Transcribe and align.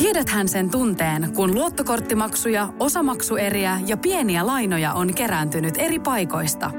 Tiedäthän 0.00 0.48
sen 0.48 0.70
tunteen, 0.70 1.32
kun 1.34 1.54
luottokorttimaksuja, 1.54 2.72
osamaksueriä 2.78 3.80
ja 3.86 3.96
pieniä 3.96 4.46
lainoja 4.46 4.92
on 4.92 5.14
kerääntynyt 5.14 5.74
eri 5.78 5.98
paikoista. 5.98 6.70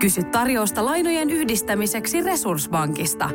Kysy 0.00 0.22
tarjousta 0.22 0.84
lainojen 0.84 1.30
yhdistämiseksi 1.30 2.20
Resurssbankista. 2.22 3.30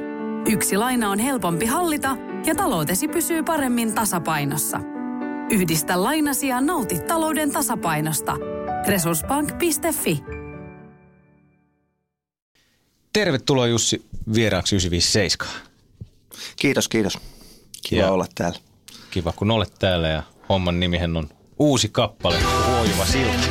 Yksi 0.50 0.78
laina 0.78 1.10
on 1.10 1.20
helpompi 1.20 1.66
hallita 1.66 2.18
ja 2.46 2.56
taloutesi 2.56 3.08
pysyy 3.08 3.44
paremmin 3.44 3.94
tasapainossa. 3.96 4.80
Yhdistä 5.52 6.04
lainasi 6.04 6.48
ja 6.48 6.62
nauti 6.62 7.00
talouden 7.00 7.52
tasapainosta. 7.52 8.38
Resurssbank.fi 8.88 10.24
Tervetuloa 13.14 13.68
Jussi 13.68 14.06
vieraaksi 14.34 14.76
957. 14.76 15.48
Kiitos, 16.56 16.88
kiitos. 16.88 17.18
Kiva 17.90 18.02
Ja- 18.02 18.12
olla 18.12 18.26
täällä. 18.36 18.60
Kiva 19.16 19.32
kun 19.32 19.52
olet 19.52 19.74
täällä 19.80 20.08
ja 20.08 20.24
homman 20.50 20.80
nimihän 20.80 21.18
on 21.18 21.30
uusi 21.60 21.90
kappale, 21.90 22.36
Huojuva 22.68 23.06
silta. 23.06 23.48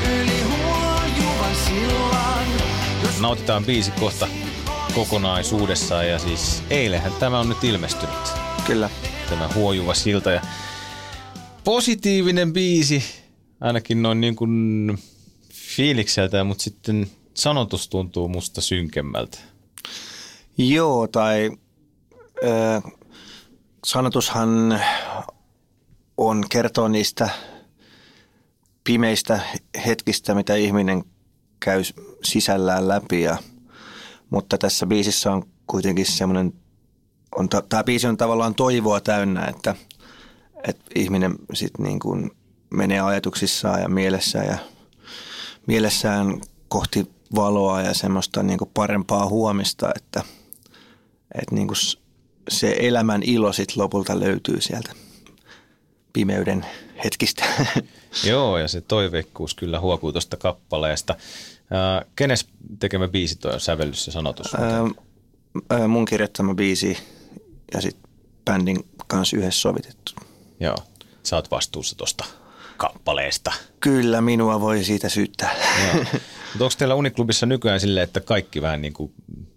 Nautitaan 3.21 3.65
biisi 3.65 3.91
kohta 3.91 4.29
kokonaisuudessaan 4.95 6.09
ja 6.09 6.19
siis 6.19 6.63
eilenhän 6.71 7.13
tämä 7.13 7.41
on 7.41 7.49
nyt 7.49 7.65
ilmestynyt, 7.65 8.15
Kyllä. 8.67 8.91
tämä 9.29 9.49
Huojuva 9.55 9.95
silta 9.95 10.31
ja 10.31 10.41
positiivinen 11.65 12.53
biisi, 12.53 13.05
ainakin 13.61 14.03
noin 14.03 14.21
niin 14.21 14.37
kuin 14.37 14.99
fiilikseltä, 15.53 16.45
mutta 16.45 16.65
sitten 16.65 17.07
sanotus 17.35 17.89
tuntuu 17.89 18.29
musta 18.29 18.61
synkemmältä. 18.61 19.39
Joo, 20.59 21.07
tai 21.07 21.51
ö, 22.45 22.81
sanotushan 23.85 24.81
on 26.17 26.45
kertoo 26.51 26.89
niistä 26.89 27.29
pimeistä 28.85 29.41
hetkistä, 29.87 30.35
mitä 30.35 30.55
ihminen 30.55 31.05
käy 31.61 31.83
sisällään 32.25 32.89
läpi. 32.89 33.23
Ja, 33.23 33.37
mutta 34.31 34.59
tässä 34.59 34.87
biisissä 34.87 35.33
on 35.33 35.43
kuitenkin 35.67 36.07
semmoinen, 36.07 36.53
on, 37.37 37.49
tämä 37.69 37.85
biisi 37.85 38.07
on 38.07 38.17
tavallaan 38.17 38.55
toivoa 38.55 39.01
täynnä, 39.01 39.45
että, 39.47 39.75
että 40.69 40.85
ihminen 40.95 41.35
sitten 41.53 41.85
niin 41.85 41.99
kuin 41.99 42.31
menee 42.71 43.01
ajatuksissaan 43.01 43.83
ja 43.83 43.89
mielessään 43.89 44.47
ja 44.47 44.59
mielessään 45.67 46.41
kohti 46.69 47.11
valoa 47.35 47.83
ja 47.83 47.95
semmoista 47.95 48.43
niin 48.43 48.59
kuin 48.59 48.71
parempaa 48.75 49.29
huomista, 49.29 49.91
että, 49.97 50.23
että 51.41 51.55
niin 51.55 51.67
kuin 51.67 51.79
se 52.49 52.77
elämän 52.81 53.23
ilo 53.23 53.53
sitten 53.53 53.83
lopulta 53.83 54.21
löytyy 54.21 54.61
sieltä 54.61 54.93
pimeyden 56.15 56.67
hetkistä. 57.05 57.45
Joo, 58.31 58.59
ja 58.59 58.69
se 58.69 58.81
toiveikkuus 58.81 59.55
kyllä 59.55 59.81
huokuu 59.81 60.13
tuosta 60.13 60.37
kappaleesta. 60.37 61.15
Ää, 61.71 62.05
kenes 62.17 62.47
tekemä 62.79 63.09
biisi 63.09 63.37
toi 63.37 63.53
on 63.53 63.61
sävellys 63.61 64.07
ja 64.07 64.13
sanotus? 64.13 64.55
Ää, 65.71 65.89
Mun 65.89 66.05
kirjoittama 66.05 66.55
biisi 66.55 66.99
ja 67.75 67.81
sitten 67.81 68.11
bändin 68.45 68.85
kanssa 69.07 69.37
yhdessä 69.37 69.61
sovitettu. 69.61 70.13
Joo, 70.61 70.77
sä 71.23 71.37
oot 71.37 71.51
vastuussa 71.51 71.97
tuosta 71.97 72.25
kappaleesta. 72.77 73.53
Kyllä 73.81 74.21
minua 74.21 74.61
voi 74.61 74.85
siitä 74.85 75.09
syyttää. 75.09 75.55
Mutta 75.95 76.65
onko 76.65 76.75
teillä 76.79 76.95
Uniklubissa 76.95 77.47
nykyään 77.47 77.81
silleen, 77.81 78.05
että 78.05 78.21
kaikki 78.21 78.63
vähän 78.63 78.83
niin 78.83 78.93
kuin 78.93 79.13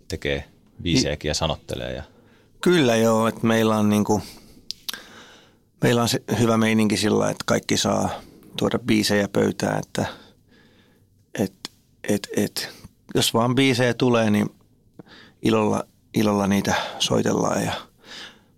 tekee 0.07 0.43
biisejäkin 0.81 1.29
ja 1.29 1.33
sanottelee? 1.33 1.93
Ja... 1.93 2.03
Kyllä 2.61 2.95
joo, 2.95 3.27
että 3.27 3.47
meillä 3.47 3.77
on 3.77 3.89
niinku, 3.89 4.21
meillä 5.81 6.01
on 6.01 6.09
se 6.09 6.23
hyvä 6.39 6.57
meininki 6.57 6.97
sillä, 6.97 7.29
että 7.29 7.43
kaikki 7.45 7.77
saa 7.77 8.09
tuoda 8.57 8.79
biisejä 8.79 9.27
pöytään, 9.27 9.79
että 9.79 10.05
et, 11.39 11.53
et, 12.09 12.27
et, 12.35 12.69
jos 13.15 13.33
vaan 13.33 13.55
biisejä 13.55 13.93
tulee, 13.93 14.29
niin 14.29 14.49
ilolla, 15.41 15.83
ilolla 16.13 16.47
niitä 16.47 16.75
soitellaan 16.99 17.63
ja 17.63 17.73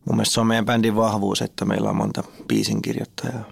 mun 0.06 0.16
mielestä 0.16 0.34
se 0.34 0.40
on 0.40 0.48
meidän 0.48 0.66
bändin 0.66 0.96
vahvuus, 0.96 1.42
että 1.42 1.66
meillä 1.66 1.90
on 1.90 1.96
monta 1.96 2.24
biisin 2.48 2.82
kirjoittajaa. 2.82 3.44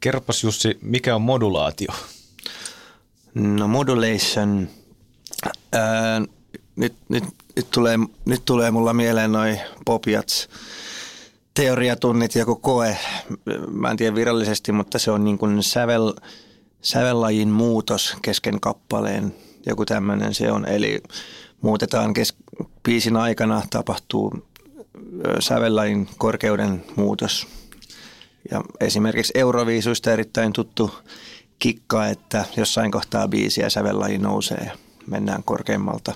Kerropas 0.00 0.44
Jussi, 0.44 0.78
mikä 0.82 1.14
on 1.14 1.22
modulaatio? 1.22 1.94
No 3.34 3.68
modulation, 3.68 4.68
ää, 5.72 6.20
nyt, 6.76 6.94
nyt, 7.08 7.24
nyt, 7.56 7.70
tulee, 7.70 7.98
nyt 8.24 8.44
tulee 8.44 8.70
mulla 8.70 8.92
mieleen 8.92 9.32
noi 9.32 9.60
popiats 9.84 10.48
teoriatunnit, 11.54 12.34
joku 12.34 12.56
koe, 12.56 12.96
mä 13.70 13.90
en 13.90 13.96
tiedä 13.96 14.14
virallisesti, 14.16 14.72
mutta 14.72 14.98
se 14.98 15.10
on 15.10 15.24
niin 15.24 15.38
kuin 15.38 15.62
sävel, 15.62 16.12
sävellajin 16.82 17.48
muutos 17.48 18.16
kesken 18.22 18.60
kappaleen, 18.60 19.34
joku 19.66 19.84
tämmöinen 19.84 20.34
se 20.34 20.52
on. 20.52 20.68
Eli 20.68 21.02
muutetaan 21.60 22.14
kes, 22.14 22.34
biisin 22.82 23.16
aikana 23.16 23.62
tapahtuu 23.70 24.46
sävellajin 25.40 26.08
korkeuden 26.18 26.84
muutos. 26.96 27.46
Ja 28.50 28.62
esimerkiksi 28.80 29.32
Euroviisuista 29.36 30.12
erittäin 30.12 30.52
tuttu 30.52 30.90
kikka, 31.58 32.06
että 32.06 32.44
jossain 32.56 32.90
kohtaa 32.90 33.28
biisiä 33.28 33.70
sävellaji 33.70 34.18
nousee 34.18 34.64
ja 34.66 34.72
mennään 35.06 35.42
korkeammalta. 35.42 36.14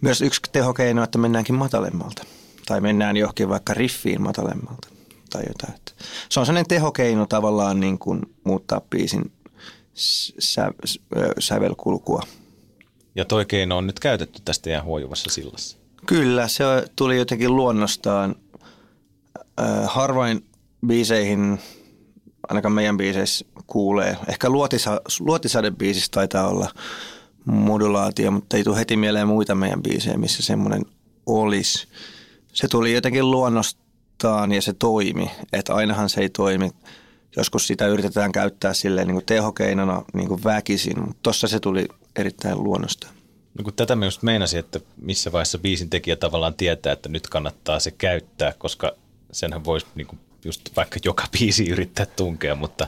Myös 0.00 0.20
yksi 0.22 0.40
tehokeino, 0.52 1.02
että 1.02 1.18
mennäänkin 1.18 1.54
matalemmalta. 1.54 2.24
Tai 2.66 2.80
mennään 2.80 3.16
johonkin 3.16 3.48
vaikka 3.48 3.74
riffiin 3.74 4.22
matalemmalta 4.22 4.88
tai 5.30 5.42
jotain. 5.48 5.74
Se 6.28 6.40
on 6.40 6.46
sellainen 6.46 6.68
tehokeino 6.68 7.26
tavallaan 7.26 7.80
niin 7.80 7.98
kuin 7.98 8.20
muuttaa 8.44 8.80
biisin 8.80 9.32
sä, 10.38 10.72
sävelkulkua. 11.38 12.22
Ja 13.14 13.24
toi 13.24 13.44
keino 13.44 13.76
on 13.76 13.86
nyt 13.86 14.00
käytetty 14.00 14.42
tästä 14.44 14.70
ihan 14.70 14.84
huojuvassa 14.84 15.30
sillassa. 15.30 15.76
Kyllä, 16.06 16.48
se 16.48 16.64
tuli 16.96 17.16
jotenkin 17.16 17.56
luonnostaan. 17.56 18.34
Äh, 19.60 19.66
harvoin 19.84 20.44
biiseihin, 20.86 21.58
ainakaan 22.48 22.72
meidän 22.72 22.96
biiseissä 22.96 23.44
kuulee. 23.66 24.16
Ehkä 24.28 24.50
Luotisa, 24.50 25.00
Luotisade-biisissä 25.20 26.10
taitaa 26.10 26.48
olla 26.48 26.70
modulaatio, 27.44 28.30
mutta 28.30 28.56
ei 28.56 28.64
tule 28.64 28.78
heti 28.78 28.96
mieleen 28.96 29.28
muita 29.28 29.54
meidän 29.54 29.82
biisejä, 29.82 30.16
missä 30.16 30.42
semmoinen 30.42 30.82
olisi. 31.26 31.88
Se 32.56 32.68
tuli 32.68 32.92
jotenkin 32.92 33.30
luonnostaan 33.30 34.52
ja 34.52 34.62
se 34.62 34.72
toimi. 34.72 35.30
Että 35.52 35.74
ainahan 35.74 36.08
se 36.08 36.20
ei 36.20 36.28
toimi. 36.28 36.70
Joskus 37.36 37.66
sitä 37.66 37.86
yritetään 37.86 38.32
käyttää 38.32 38.74
silleen 38.74 39.06
niin 39.06 39.14
kuin 39.14 39.26
tehokeinona 39.26 40.02
niin 40.14 40.28
kuin 40.28 40.44
väkisin, 40.44 41.00
mutta 41.00 41.18
tossa 41.22 41.48
se 41.48 41.60
tuli 41.60 41.88
erittäin 42.16 42.64
luonnostaan. 42.64 43.14
No 43.58 43.64
kun 43.64 43.72
tätä 43.74 43.96
mä 43.96 44.04
just 44.04 44.22
meinasin, 44.22 44.58
että 44.58 44.80
missä 44.96 45.32
vaiheessa 45.32 45.58
biisin 45.58 45.90
tekijä 45.90 46.16
tavallaan 46.16 46.54
tietää, 46.54 46.92
että 46.92 47.08
nyt 47.08 47.28
kannattaa 47.28 47.80
se 47.80 47.90
käyttää, 47.90 48.52
koska 48.58 48.92
senhän 49.32 49.64
voisi 49.64 49.86
niin 49.94 50.06
kuin 50.06 50.20
just 50.44 50.76
vaikka 50.76 50.98
joka 51.04 51.24
biisi 51.38 51.68
yrittää 51.70 52.06
tunkea, 52.06 52.54
mutta 52.54 52.86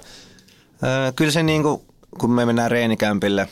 Öö, 0.82 1.12
Kyllä 1.12 1.30
se 1.30 1.42
niin 1.42 1.62
kuin, 1.62 1.82
kun 2.18 2.30
me 2.30 2.46
mennään 2.46 2.70
reenikämpille, 2.70 3.48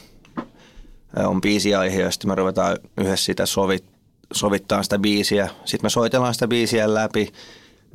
on 1.16 1.41
biisiaihe 1.41 2.03
ja 2.03 2.10
sitten 2.10 2.31
me 2.31 2.34
ruvetaan 2.34 2.78
yhdessä 2.97 3.25
sitä 3.25 3.47
sovit, 3.47 3.95
sovittaa 4.32 4.82
sitä 4.82 4.98
biisiä. 4.98 5.48
Sitten 5.64 5.84
me 5.84 5.91
soitellaan 5.91 6.34
sitä 6.34 6.48
biisiä 6.48 6.94
läpi, 6.94 7.32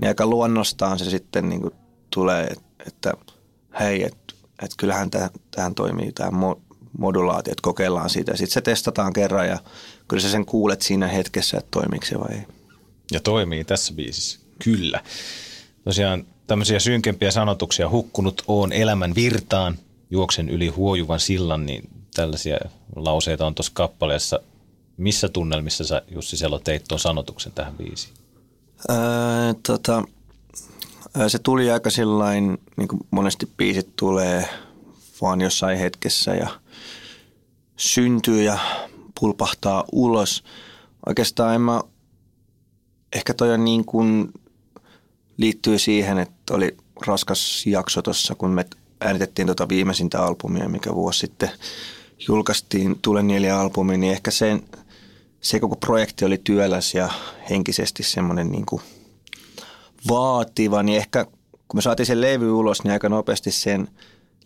niin 0.01 0.07
aika 0.07 0.25
luonnostaan 0.25 0.99
se 0.99 1.09
sitten 1.09 1.49
niin 1.49 1.61
kuin 1.61 1.73
tulee, 2.09 2.55
että, 2.87 3.13
hei, 3.79 4.03
että, 4.03 4.33
että 4.63 4.75
kyllähän 4.77 5.11
tähän, 5.51 5.75
toimii 5.75 6.11
tämä 6.11 6.31
mo, 6.31 6.61
modulaatio, 6.97 7.51
että 7.51 7.61
kokeillaan 7.61 8.09
sitä. 8.09 8.31
Sitten 8.31 8.53
se 8.53 8.61
testataan 8.61 9.13
kerran 9.13 9.47
ja 9.47 9.57
kyllä 10.07 10.21
sä 10.21 10.29
sen 10.29 10.45
kuulet 10.45 10.81
siinä 10.81 11.07
hetkessä, 11.07 11.57
että 11.57 11.71
toimiiko 11.71 12.05
se 12.05 12.19
vai 12.19 12.35
ei. 12.35 12.45
ja 13.11 13.19
toimii 13.19 13.63
tässä 13.63 13.93
biisissä. 13.93 14.39
Kyllä. 14.63 15.03
Tosiaan 15.83 16.25
tämmöisiä 16.47 16.79
synkempiä 16.79 17.31
sanotuksia, 17.31 17.89
hukkunut 17.89 18.43
on 18.47 18.73
elämän 18.73 19.15
virtaan, 19.15 19.77
juoksen 20.09 20.49
yli 20.49 20.67
huojuvan 20.67 21.19
sillan, 21.19 21.65
niin 21.65 21.89
tällaisia 22.13 22.57
lauseita 22.95 23.45
on 23.45 23.55
tuossa 23.55 23.71
kappaleessa. 23.75 24.39
Missä 24.97 25.29
tunnelmissa 25.29 25.83
sä 25.83 26.01
Jussi 26.11 26.37
Selo 26.37 26.59
teit 26.59 26.83
tuon 26.87 26.99
sanotuksen 26.99 27.51
tähän 27.51 27.75
biisiin? 27.77 28.13
Öö, 28.89 28.97
tota, 29.67 30.03
öö, 31.19 31.29
se 31.29 31.39
tuli 31.39 31.71
aika 31.71 31.89
sillain, 31.89 32.57
niin 32.77 32.87
kuin 32.87 32.99
monesti 33.11 33.49
biisit 33.57 33.95
tulee 33.95 34.49
vaan 35.21 35.41
jossain 35.41 35.77
hetkessä 35.77 36.31
ja 36.35 36.49
syntyy 37.77 38.43
ja 38.43 38.57
pulpahtaa 39.19 39.83
ulos. 39.91 40.43
Oikeastaan 41.05 41.55
en 41.55 41.61
mä, 41.61 41.81
ehkä 43.15 43.33
toi 43.33 43.53
on 43.53 43.65
niin 43.65 43.85
kuin 43.85 44.31
liittyy 45.37 45.79
siihen, 45.79 46.17
että 46.17 46.53
oli 46.53 46.77
raskas 47.07 47.65
jakso 47.65 48.01
tuossa, 48.01 48.35
kun 48.35 48.49
me 48.49 48.65
äänitettiin 49.01 49.45
tuota 49.47 49.69
viimeisintä 49.69 50.23
albumia, 50.23 50.69
mikä 50.69 50.95
vuosi 50.95 51.19
sitten 51.19 51.49
julkaistiin 52.27 52.99
Tule 53.01 53.23
neljä 53.23 53.59
albumi, 53.59 53.97
niin 53.97 54.13
ehkä 54.13 54.31
sen, 54.31 54.63
se 55.41 55.59
koko 55.59 55.75
projekti 55.75 56.25
oli 56.25 56.41
työläs 56.43 56.93
ja 56.93 57.09
henkisesti 57.49 58.03
semmoinen 58.03 58.51
niin 58.51 58.65
kuin 58.65 58.81
vaativa, 60.09 60.83
niin 60.83 60.97
ehkä 60.97 61.25
kun 61.67 61.77
me 61.77 61.81
saatiin 61.81 62.07
sen 62.07 62.21
levy 62.21 62.51
ulos, 62.51 62.83
niin 62.83 62.91
aika 62.91 63.09
nopeasti 63.09 63.51
sen 63.51 63.87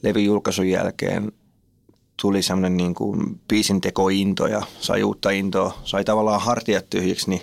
levyn 0.03 0.25
julkaisun 0.25 0.69
jälkeen 0.69 1.31
tuli 2.21 2.42
semmoinen 2.42 2.77
niin 2.77 2.95
kuin 2.95 3.42
biisin 3.47 3.81
tekointo 3.81 4.47
ja 4.47 4.62
sai 4.80 5.03
uutta 5.03 5.30
intoa, 5.30 5.77
sai 5.83 6.03
tavallaan 6.03 6.42
hartiat 6.42 6.89
tyhjiksi, 6.89 7.30
niin, 7.30 7.42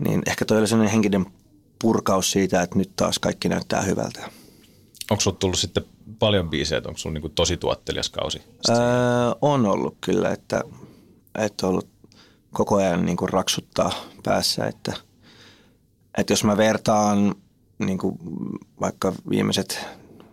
niin 0.00 0.22
ehkä 0.26 0.44
toi 0.44 0.58
oli 0.58 0.68
semmoinen 0.68 0.92
henkinen 0.92 1.26
purkaus 1.82 2.30
siitä, 2.30 2.62
että 2.62 2.78
nyt 2.78 2.90
taas 2.96 3.18
kaikki 3.18 3.48
näyttää 3.48 3.82
hyvältä. 3.82 4.30
Onko 5.10 5.20
sinulla 5.20 5.38
tullut 5.38 5.58
sitten 5.58 5.84
paljon 6.18 6.50
biisejä, 6.50 6.82
onko 6.86 6.98
sinulla 6.98 7.20
niin 7.20 7.32
tosi 7.34 7.56
tuottelias 7.56 8.08
kausi? 8.08 8.42
Öö, 8.68 8.76
on 9.42 9.66
ollut 9.66 9.96
kyllä, 10.00 10.32
että, 10.32 10.62
että 11.38 11.66
ollut 11.66 11.88
koko 12.56 12.76
ajan 12.76 13.06
niin 13.06 13.16
kuin 13.16 13.28
raksuttaa 13.28 13.92
päässä, 14.22 14.66
että, 14.66 14.92
että 16.18 16.32
jos 16.32 16.44
mä 16.44 16.56
vertaan 16.56 17.34
niin 17.78 17.98
kuin 17.98 18.18
vaikka 18.80 19.12
viimeiset 19.30 19.86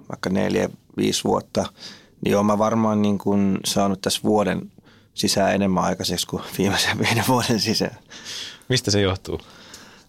vaikka 0.09 0.29
neljä, 0.29 0.69
viisi 0.97 1.23
vuotta, 1.23 1.65
niin 2.25 2.35
olen 2.35 2.45
mä 2.45 2.57
varmaan 2.57 3.01
niin 3.01 3.17
kuin 3.17 3.59
saanut 3.65 4.01
tässä 4.01 4.19
vuoden 4.23 4.71
sisään 5.13 5.55
enemmän 5.55 5.83
aikaiseksi 5.83 6.27
kuin 6.27 6.43
viimeisen 6.57 6.99
viiden 6.99 7.23
vuoden 7.27 7.59
sisään. 7.59 7.97
Mistä 8.69 8.91
se 8.91 9.01
johtuu? 9.01 9.39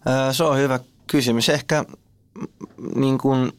Öö, 0.09 0.33
se 0.33 0.45
on 0.45 0.59
hyvä 0.59 0.81
kysymys. 1.07 1.49
Ehkä 1.49 1.85
niin 2.95 3.19
kuin 3.19 3.53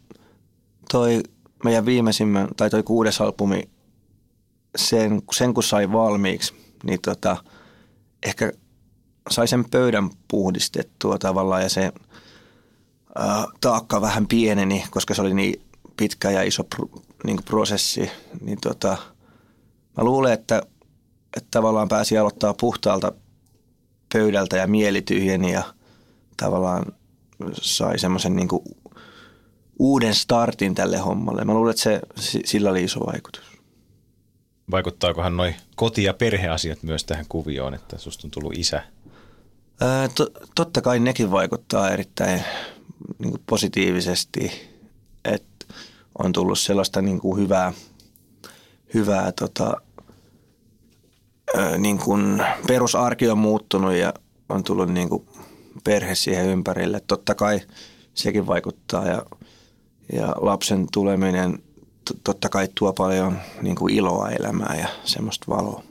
toi 0.91 1.23
meidän 1.63 1.85
viimeisimmän, 1.85 2.47
tai 2.57 2.69
toi 2.69 2.83
kuudes 2.83 3.21
albumi, 3.21 3.69
sen, 4.75 5.21
sen 5.31 5.53
kun 5.53 5.63
sai 5.63 5.91
valmiiksi, 5.91 6.53
niin 6.83 7.01
tota, 7.01 7.37
ehkä 8.25 8.51
sai 9.29 9.47
sen 9.47 9.65
pöydän 9.69 10.09
puhdistettua 10.27 11.17
tavallaan 11.17 11.61
ja 11.61 11.69
se 11.69 11.91
ää, 13.15 13.45
taakka 13.61 14.01
vähän 14.01 14.27
pieneni, 14.27 14.83
koska 14.91 15.13
se 15.13 15.21
oli 15.21 15.33
niin 15.33 15.61
pitkä 15.97 16.31
ja 16.31 16.43
iso 16.43 16.63
pr, 16.63 16.85
niin 17.23 17.43
prosessi. 17.45 18.11
Niin 18.41 18.57
tota, 18.61 18.97
mä 19.97 20.03
luulen, 20.03 20.33
että, 20.33 20.61
että 21.37 21.47
tavallaan 21.51 21.87
pääsi 21.87 22.17
aloittaa 22.17 22.53
puhtaalta 22.53 23.11
pöydältä 24.13 24.57
ja 24.57 24.67
mieli 24.67 25.01
tyhjeni 25.01 25.51
ja 25.51 25.63
tavallaan 26.37 26.85
sai 27.61 27.99
semmoisen 27.99 28.35
niin 28.35 28.49
uuden 29.79 30.15
startin 30.15 30.75
tälle 30.75 30.97
hommalle. 30.97 31.45
Mä 31.45 31.53
luulen, 31.53 31.71
että 31.71 31.83
se, 31.83 32.01
sillä 32.45 32.69
oli 32.69 32.83
iso 32.83 32.99
vaikutus. 32.99 33.54
Vaikuttaakohan 34.71 35.37
noin 35.37 35.55
koti- 35.75 36.03
ja 36.03 36.13
perheasiat 36.13 36.83
myös 36.83 37.03
tähän 37.03 37.25
kuvioon, 37.29 37.73
että 37.73 37.97
susta 37.97 38.27
on 38.27 38.31
tullut 38.31 38.57
isä? 38.57 38.83
Ää, 39.81 40.07
to, 40.07 40.27
totta 40.55 40.81
kai 40.81 40.99
nekin 40.99 41.31
vaikuttaa 41.31 41.89
erittäin 41.89 42.43
niin 43.19 43.31
kuin 43.31 43.43
positiivisesti, 43.45 44.51
että 45.25 45.65
on 46.23 46.31
tullut 46.31 46.59
sellaista 46.59 47.01
niin 47.01 47.19
kuin 47.19 47.41
hyvää, 47.41 47.73
hyvää 48.93 49.31
tota, 49.31 49.73
ää, 51.57 51.77
niin 51.77 51.97
kuin 51.97 52.43
perusarki 52.67 53.29
on 53.29 53.37
muuttunut 53.37 53.93
ja 53.93 54.13
on 54.49 54.63
tullut 54.63 54.89
niin 54.89 55.09
kuin 55.09 55.27
perhe 55.83 56.15
siihen 56.15 56.45
ympärille. 56.45 57.01
Totta 57.07 57.35
kai 57.35 57.61
sekin 58.13 58.47
vaikuttaa 58.47 59.05
ja, 59.05 59.25
ja 60.13 60.35
lapsen 60.41 60.87
tuleminen 60.93 61.63
totta 62.23 62.49
kai 62.49 62.67
tuo 62.75 62.93
paljon 62.93 63.39
niin 63.61 63.75
kuin 63.75 63.93
iloa 63.93 64.29
elämään 64.29 64.79
ja 64.79 64.87
semmoista 65.03 65.45
valoa. 65.49 65.83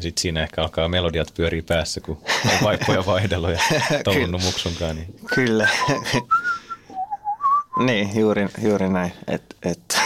Sitten 0.00 0.22
siinä 0.22 0.42
ehkä 0.42 0.62
alkaa 0.62 0.88
melodiat 0.88 1.32
pyörii 1.36 1.62
päässä, 1.62 2.00
kun 2.00 2.18
on 2.44 2.50
vaippoja 2.62 3.06
vaihdellut 3.12 3.50
ja 3.50 3.58
tounnut 4.04 4.42
muksunkaan. 4.42 4.96
Niin. 4.96 5.14
Kyllä. 5.34 5.68
niin, 7.86 8.10
juuri, 8.14 8.48
juuri 8.62 8.88
näin. 8.88 9.12
Et, 9.26 9.56
et, 9.62 9.98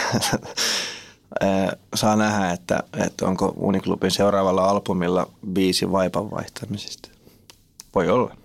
saa 1.95 2.17
nähdä, 2.17 2.51
että, 2.51 2.83
että 3.07 3.27
onko 3.27 3.53
Uniklubin 3.57 4.11
seuraavalla 4.11 4.65
albumilla 4.65 5.29
viisi 5.55 5.93
vaipan 5.93 6.31
vaihtamisesta. 6.31 7.09
Voi 7.95 8.09
olla. 8.09 8.37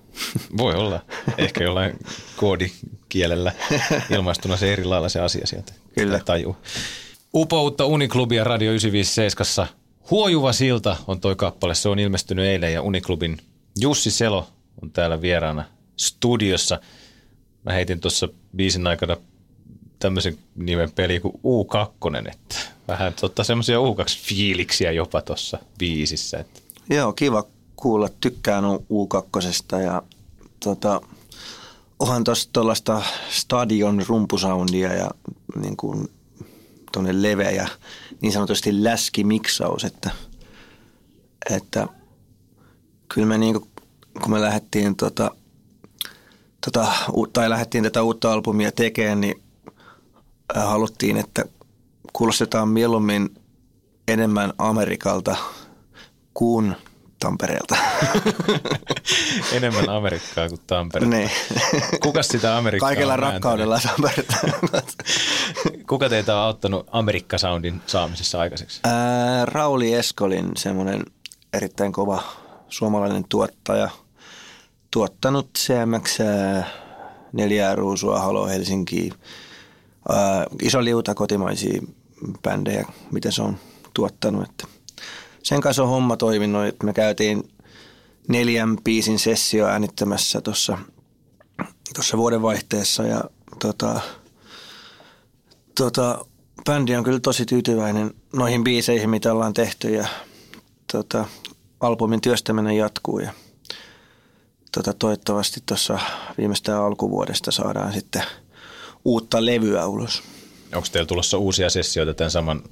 Voi 0.58 0.74
olla. 0.74 1.02
Ehkä 1.38 1.64
jollain 1.64 2.00
koodikielellä 2.36 3.52
ilmaistuna 4.10 4.58
se 4.58 4.74
eri 4.74 4.84
lailla 4.84 5.10
se 5.10 5.20
asia 5.20 5.48
sieltä. 5.48 5.74
Kyllä. 5.98 6.20
Tajuu. 6.26 6.56
Upoutta 7.34 7.86
Uniklubia 7.86 8.44
Radio 8.44 8.72
957. 8.72 9.68
Huojuva 10.12 10.54
silta 10.54 10.98
on 11.08 11.20
toi 11.20 11.36
kappale. 11.36 11.76
Se 11.76 11.90
on 11.90 12.00
ilmestynyt 12.00 12.46
eilen 12.46 12.74
ja 12.74 12.82
Uniklubin 12.82 13.38
Jussi 13.80 14.12
Selo 14.12 14.48
on 14.84 14.92
täällä 14.92 15.22
vieraana 15.22 15.66
studiossa. 15.98 16.80
Mä 17.64 17.74
heitin 17.74 18.00
tuossa 18.00 18.30
biisin 18.56 18.88
aikana 18.88 19.18
tämmöisen 20.00 20.38
nimen 20.56 20.92
peli 20.92 21.20
kuin 21.20 21.34
U2, 21.34 22.28
että 22.32 22.56
vähän 22.88 23.14
totta 23.14 23.44
semmoisia 23.44 23.78
U2-fiiliksiä 23.78 24.92
jopa 24.92 25.22
tuossa 25.22 25.60
biisissä. 25.78 26.38
Että. 26.38 26.60
Joo, 26.90 27.14
kiva 27.14 27.44
kuulla. 27.76 28.10
Tykkään 28.22 28.64
U2 28.64 29.82
ja 29.84 30.04
tota, 30.60 31.02
onhan 32.00 32.24
tuossa 32.24 32.50
tuollaista 32.54 33.02
stadion 33.30 34.04
rumpusoundia 34.08 34.94
ja 34.94 35.12
niin 35.56 35.78
kuin 35.78 36.08
tuonne 36.92 37.22
leveä 37.22 37.68
niin 38.22 38.34
sanotusti 38.34 38.84
läskimiksaus, 38.84 39.84
että, 39.84 40.12
että 41.56 41.88
kyllä 43.14 43.28
me 43.28 43.38
niin 43.38 43.54
kuin, 43.54 43.70
kun 44.22 44.32
me 44.32 44.42
lähdettiin 44.42 44.96
tota, 44.96 45.32
tota, 46.66 46.94
tai 47.34 47.50
lähdettiin 47.50 47.84
tätä 47.84 48.04
uutta 48.04 48.34
albumia 48.34 48.72
tekemään, 48.72 49.22
niin 49.22 49.44
haluttiin, 50.56 51.18
että 51.18 51.46
kuulostetaan 52.14 52.70
mieluummin 52.70 53.36
enemmän 54.08 54.54
Amerikalta 54.58 55.36
kuin 56.34 56.76
Tampereelta. 57.20 57.78
Enemmän 59.58 59.90
Amerikkaa 59.90 60.50
kuin 60.50 60.62
Tampereelta. 60.68 61.18
Niin. 61.18 61.32
Kuka 62.04 62.24
sitä 62.24 62.58
Amerikkaa 62.58 62.90
Kaikella 62.90 63.16
rakkaudella 63.16 63.80
Tampereelta. 63.80 64.38
Kuka 65.90 66.10
teitä 66.10 66.36
on 66.36 66.42
auttanut 66.42 66.88
Amerikka-soundin 66.92 67.82
saamisessa 67.88 68.40
aikaiseksi? 68.40 68.80
Ää, 68.84 69.46
Rauli 69.46 69.94
Eskolin, 69.94 70.52
semmoinen 70.58 71.04
erittäin 71.54 71.92
kova 71.92 72.24
suomalainen 72.70 73.26
tuottaja, 73.30 73.90
tuottanut 74.92 75.50
CMX 75.58 76.18
neljää 77.34 77.76
ruusua, 77.76 78.20
Halo 78.20 78.48
Helsinki, 78.48 79.10
ää, 80.10 80.46
iso 80.62 80.84
liuta 80.84 81.16
kotimaisia 81.16 81.82
bändejä, 82.44 82.86
mitä 83.12 83.32
se 83.32 83.42
on 83.42 83.58
tuottanut. 83.94 84.44
Että 84.50 84.77
sen 85.48 85.62
kanssa 85.62 85.84
on 85.84 85.90
homma 85.90 86.18
toiminut, 86.18 86.66
että 86.66 86.86
me 86.86 86.94
käytiin 86.94 87.52
neljän 88.28 88.78
biisin 88.84 89.20
sessio 89.20 89.66
äänittämässä 89.66 90.42
tuossa 90.42 90.78
tuossa 91.96 92.18
vuodenvaihteessa 92.18 93.04
ja 93.04 93.24
tota, 93.60 94.00
tota, 95.78 96.26
bändi 96.66 96.96
on 96.96 97.04
kyllä 97.04 97.20
tosi 97.20 97.46
tyytyväinen 97.46 98.14
noihin 98.34 98.64
biiseihin, 98.64 99.10
mitä 99.10 99.34
ollaan 99.34 99.54
tehty 99.54 99.94
ja 99.94 100.08
tota, 100.92 101.26
albumin 101.80 102.22
työstäminen 102.22 102.78
jatkuu 102.78 103.20
ja 103.20 103.32
tota, 104.72 104.94
toivottavasti 104.94 105.64
tuossa 105.66 106.00
viimeistään 106.38 106.84
alkuvuodesta 106.84 107.52
saadaan 107.52 107.94
sitten 107.94 108.24
uutta 109.06 109.46
levyä 109.46 109.88
ulos. 109.88 110.24
Onko 110.76 110.88
teillä 110.92 111.08
tulossa 111.08 111.38
uusia 111.38 111.70
sessioita 111.70 112.14
tämän 112.14 112.32
saman 112.32 112.64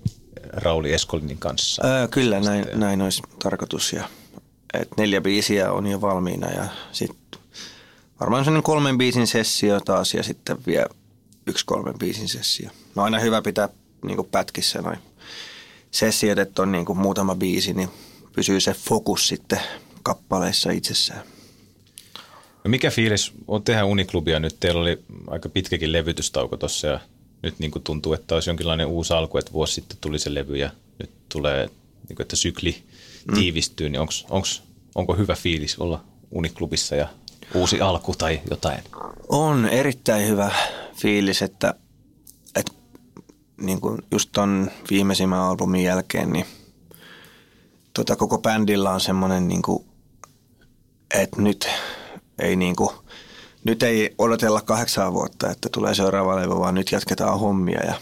Rauli 0.54 0.94
Eskolinin 0.94 1.38
kanssa? 1.38 1.88
Öö, 1.88 2.08
kyllä, 2.08 2.40
näin, 2.40 2.66
näin 2.74 3.02
olisi 3.02 3.22
tarkoitus. 3.44 3.94
Ja, 3.94 4.10
et 4.74 4.90
neljä 4.98 5.22
biisiä 5.22 5.72
on 5.72 5.88
jo 5.88 6.02
valmiina 6.02 6.52
ja 6.52 6.66
sitten 6.92 7.40
varmaan 8.20 8.44
sellainen 8.46 8.64
kolmen 8.64 8.98
biisin 8.98 9.28
sessio 9.28 9.80
taas 9.80 10.14
ja 10.14 10.24
sitten 10.24 10.58
vielä 10.68 10.88
yksi 11.48 11.66
kolmen 11.66 12.00
biisin 12.00 12.28
sessio. 12.28 12.70
No 12.96 13.04
aina 13.04 13.20
hyvä 13.20 13.42
pitää 13.42 13.70
niin 14.04 14.26
pätkissä 14.32 14.82
noin 14.82 15.00
sessiot, 15.92 16.40
että 16.40 16.62
on 16.62 16.72
niin 16.72 16.86
muutama 16.96 17.36
biisi, 17.36 17.74
niin 17.74 17.90
pysyy 18.34 18.60
se 18.60 18.74
fokus 18.74 19.28
sitten 19.28 19.60
kappaleissa 20.04 20.72
itsessään. 20.72 21.24
No 22.64 22.70
mikä 22.70 22.92
fiilis 22.92 23.32
on 23.48 23.64
tehdä 23.64 23.86
Uniklubia 23.86 24.40
nyt? 24.40 24.60
Teillä 24.60 24.82
oli 24.82 25.04
aika 25.28 25.50
pitkäkin 25.50 25.92
levytystauko 25.92 26.58
tuossa 26.58 26.88
ja 26.88 27.00
nyt 27.42 27.60
niin 27.60 27.72
kuin 27.72 27.84
tuntuu, 27.84 28.14
että 28.14 28.36
olisi 28.36 28.50
jonkinlainen 28.50 28.88
uusi 28.88 29.14
alku, 29.14 29.38
että 29.38 29.52
vuosi 29.54 29.74
sitten 29.74 29.98
tuli 30.02 30.20
se 30.20 30.34
levy 30.34 30.58
ja 30.58 30.70
nyt 31.00 31.12
tulee, 31.30 31.70
niin 32.10 32.16
kuin, 32.16 32.22
että 32.22 32.36
sykli 32.36 32.84
mm. 33.28 33.34
tiivistyy, 33.34 33.90
niin 33.90 34.00
onks, 34.00 34.26
onks, 34.30 34.64
onko 34.96 35.14
hyvä 35.16 35.36
fiilis 35.36 35.80
olla 35.80 36.04
Uniklubissa 36.32 36.96
ja 36.96 37.08
uusi 37.54 37.82
alku 37.82 38.14
tai 38.18 38.42
jotain? 38.50 38.84
On 39.28 39.66
erittäin 39.66 40.28
hyvä 40.28 40.52
fiilis, 40.96 41.42
että, 41.42 41.74
että 42.56 42.72
niin 43.62 43.82
kuin 43.82 44.02
just 44.12 44.30
ton 44.32 44.72
viimeisimmän 44.90 45.40
albumin 45.40 45.84
jälkeen, 45.84 46.32
niin 46.32 46.46
tota 47.94 48.16
koko 48.16 48.38
bändillä 48.38 48.92
on 48.92 49.02
semmoinen, 49.02 49.48
niin 49.48 49.62
kuin, 49.62 49.86
että 51.14 51.42
nyt 51.42 51.68
ei 52.40 52.56
niin 52.56 52.76
kuin, 52.76 52.90
nyt 53.66 53.84
ei 53.84 54.16
odotella 54.18 54.62
kahdeksan 54.62 55.14
vuotta, 55.14 55.52
että 55.52 55.70
tulee 55.72 55.96
seuraava 55.96 56.36
levy, 56.36 56.60
vaan 56.60 56.76
nyt 56.76 56.92
jatketaan 56.92 57.40
hommia 57.40 57.86
ja 57.86 57.94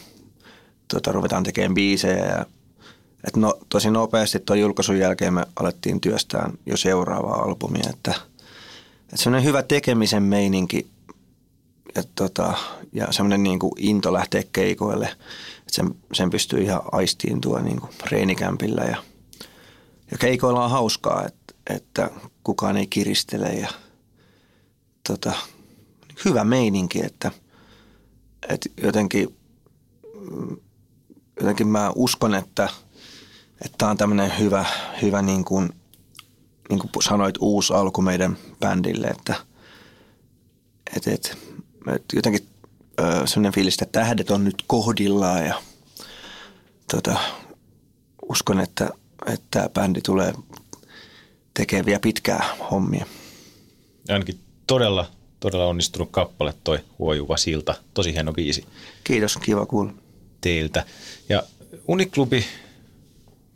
tota, 0.88 1.12
ruvetaan 1.12 1.44
tekemään 1.44 1.74
biisejä. 1.74 2.26
Ja, 2.26 2.46
et 3.28 3.36
no, 3.36 3.54
tosi 3.70 3.92
nopeasti 3.92 4.40
tuon 4.40 4.60
julkaisun 4.60 5.00
jälkeen 5.00 5.34
me 5.34 5.46
alettiin 5.56 6.02
työstään 6.02 6.54
jo 6.66 6.78
seuraavaa 6.78 7.44
albumia, 7.44 7.90
että, 7.90 8.12
että 9.02 9.18
semmoinen 9.18 9.48
hyvä 9.48 9.64
tekemisen 9.64 10.24
meininki 10.24 10.94
et 11.96 12.10
tota, 12.16 12.54
ja 12.94 13.12
semmoinen 13.12 13.44
niin 13.44 13.60
kuin 13.60 13.74
into 13.78 14.14
lähteä 14.14 14.44
keikoille, 14.54 15.06
että 15.06 15.72
sen, 15.72 15.96
sen 16.14 16.30
pystyy 16.30 16.62
ihan 16.62 16.82
aistiin 16.92 17.42
tuo 17.42 17.60
niin 17.60 17.80
kuin 17.80 17.92
reenikämpillä 18.12 18.82
ja, 18.82 18.98
ja 20.12 20.18
keikoilla 20.18 20.64
on 20.64 20.72
hauskaa, 20.72 21.26
että, 21.26 21.54
että 21.70 22.10
kukaan 22.44 22.78
ei 22.78 22.88
kiristele 22.88 23.50
ja 23.50 23.68
tota, 25.08 25.34
hyvä 26.26 26.44
meininki, 26.44 27.06
että, 27.06 27.32
että 28.50 28.70
jotenkin, 28.84 29.38
jotenkin 31.40 31.68
mä 31.68 31.92
uskon, 31.96 32.36
että 32.36 32.70
tämä 33.78 33.92
on 33.92 33.98
tämmöinen 33.98 34.40
hyvä, 34.40 34.66
hyvä 35.02 35.22
niin 35.22 35.46
kuin, 35.46 35.70
niin 36.70 36.80
kuin 36.80 37.04
sanoit, 37.04 37.36
uusi 37.40 37.74
alku 37.74 38.02
meidän 38.02 38.38
bändille, 38.60 39.08
että, 39.08 39.36
että, 40.96 41.12
että, 41.12 41.36
että 41.96 42.16
jotenkin 42.16 42.48
sellainen 43.26 43.54
fiilis, 43.54 43.74
että 43.82 44.00
tähdet 44.00 44.32
on 44.32 44.44
nyt 44.44 44.64
kohdillaan 44.68 45.46
ja 45.46 45.62
tota, 46.92 47.18
uskon, 48.30 48.60
että, 48.60 48.90
että 49.26 49.48
tämä 49.52 49.70
bändi 49.70 50.02
tulee 50.02 50.34
tekemään 51.54 51.86
vielä 51.86 52.00
pitkää 52.00 52.56
hommia. 52.72 53.06
Ainakin 54.10 54.40
todella, 54.68 55.12
todella 55.44 55.66
onnistunut 55.66 56.10
kappale 56.12 56.54
toi 56.64 56.80
Huojuva 57.00 57.38
silta. 57.38 57.76
Tosi 57.94 58.14
hieno 58.14 58.34
biisi. 58.34 58.66
Kiitos, 59.04 59.38
kiva 59.38 59.66
kuulla. 59.66 59.94
Teiltä. 60.42 60.86
Ja 61.30 61.44
Uniklubi, 61.88 62.46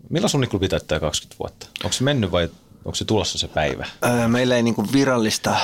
milloin 0.10 0.36
Uniklubi 0.36 0.70
täyttää 0.70 1.00
20 1.00 1.40
vuotta? 1.40 1.68
Onko 1.84 1.94
se 1.94 2.04
mennyt 2.04 2.32
vai 2.32 2.50
onko 2.86 2.96
se 2.96 3.06
tulossa 3.06 3.38
se 3.38 3.48
päivä? 3.48 3.88
Öö, 4.06 4.28
meillä 4.28 4.56
ei 4.56 4.64
niinku 4.64 4.86
virallista 4.94 5.56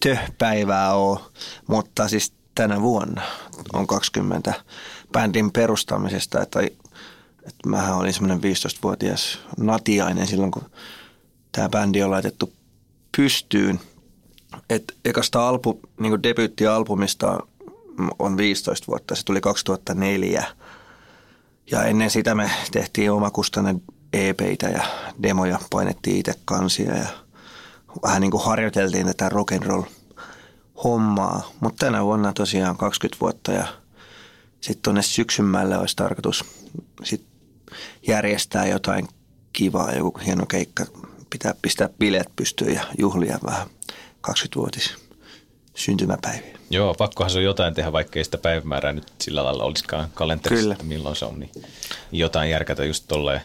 tö-päivää 0.00 0.94
ole, 0.94 1.20
mutta 1.66 2.08
siis 2.08 2.32
tänä 2.54 2.82
vuonna 2.82 3.22
on 3.72 3.86
20 3.86 4.54
bändin 5.12 5.52
perustamisesta. 5.52 6.42
Että, 6.42 6.60
että 6.60 7.68
mähän 7.68 7.96
olin 7.96 8.12
semmoinen 8.12 8.52
15-vuotias 8.52 9.38
natiainen 9.58 10.26
silloin, 10.26 10.50
kun 10.50 10.70
tämä 11.52 11.68
bändi 11.68 12.02
on 12.02 12.10
laitettu 12.10 12.52
pystyyn– 13.16 13.80
että 14.70 14.94
ekasta 15.04 15.48
albu, 15.48 15.80
niin 16.00 16.22
debyyttialbumista 16.22 17.38
on 18.18 18.36
15 18.36 18.86
vuotta, 18.86 19.14
se 19.14 19.24
tuli 19.24 19.40
2004. 19.40 20.44
Ja 21.70 21.84
ennen 21.84 22.10
sitä 22.10 22.34
me 22.34 22.50
tehtiin 22.72 23.12
omakustanne 23.12 23.74
EPitä 24.12 24.66
ja 24.66 24.82
demoja, 25.22 25.58
painettiin 25.70 26.16
itse 26.16 26.34
kansia 26.44 26.96
ja 26.96 27.06
vähän 28.02 28.20
niin 28.20 28.30
kuin 28.30 28.44
harjoiteltiin 28.44 29.06
tätä 29.06 29.28
rock 29.28 29.52
and 29.52 29.62
roll 29.62 29.82
hommaa. 30.84 31.50
Mutta 31.60 31.86
tänä 31.86 32.04
vuonna 32.04 32.32
tosiaan 32.32 32.76
20 32.76 33.20
vuotta 33.20 33.52
ja 33.52 33.66
sitten 34.60 34.82
tuonne 34.82 35.02
syksymälle 35.02 35.78
olisi 35.78 35.96
tarkoitus 35.96 36.44
sit 37.04 37.24
järjestää 38.06 38.66
jotain 38.66 39.08
kivaa, 39.52 39.92
joku 39.92 40.20
hieno 40.26 40.46
keikka, 40.46 40.86
pitää 41.30 41.54
pistää 41.62 41.88
bileet 41.98 42.36
pystyyn 42.36 42.74
ja 42.74 42.82
juhlia 42.98 43.38
vähän 43.46 43.66
20-vuotis 44.28 44.94
syntymäpäiviä. 45.74 46.58
Joo, 46.70 46.94
pakkohan 46.94 47.30
se 47.30 47.38
on 47.38 47.44
jotain 47.44 47.74
tehdä, 47.74 47.92
vaikka 47.92 48.18
ei 48.18 48.24
sitä 48.24 48.38
päivämäärää 48.38 48.92
nyt 48.92 49.12
sillä 49.20 49.44
lailla 49.44 49.64
olisikaan 49.64 50.08
kalenterissa, 50.14 50.62
Kyllä. 50.62 50.72
että 50.72 50.84
milloin 50.84 51.16
se 51.16 51.24
on, 51.24 51.40
niin 51.40 51.50
jotain 52.12 52.50
järkätä 52.50 52.84
just 52.84 53.04
tolleen 53.08 53.40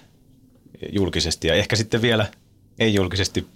julkisesti 0.91 1.47
ja 1.47 1.53
ehkä 1.53 1.75
sitten 1.75 2.01
vielä 2.01 2.25
ei 2.79 2.93
julkisesti 2.93 3.47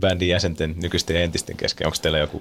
bändin 0.00 0.28
jäsenten 0.28 0.74
nykyisten 0.82 1.16
ja 1.16 1.22
entisten 1.22 1.56
kesken. 1.56 1.86
Onko 1.86 1.98
teillä 2.02 2.18
joku 2.18 2.38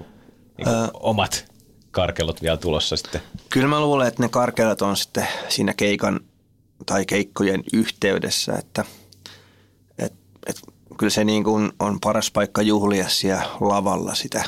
niin 0.58 0.66
kuin, 0.66 0.90
omat 0.94 1.46
karkelot 1.92 2.42
vielä 2.42 2.58
tulossa 2.58 2.98
sitten? 2.98 3.22
Kyllä 3.50 3.68
mä 3.68 3.82
luulen, 3.82 4.08
että 4.08 4.24
ne 4.24 4.30
karkelot 4.30 4.82
on 4.82 4.98
sitten 4.98 5.28
siinä 5.50 5.74
keikan 5.74 6.20
tai 6.86 7.06
keikkojen 7.06 7.64
yhteydessä, 7.74 8.54
että 8.54 8.82
et, 8.82 8.88
et 8.88 9.03
kyllä 10.98 11.10
se 11.10 11.24
niin 11.24 11.44
kuin 11.44 11.72
on 11.80 12.00
paras 12.00 12.32
paikka 12.32 12.62
juhlia 12.62 13.10
siellä 13.10 13.44
lavalla 13.60 14.16
sitä, 14.16 14.44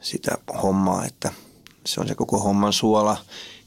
sitä 0.00 0.38
hommaa, 0.62 1.04
että 1.04 1.32
se 1.86 2.00
on 2.00 2.08
se 2.08 2.14
koko 2.14 2.38
homman 2.38 2.72
suola 2.72 3.16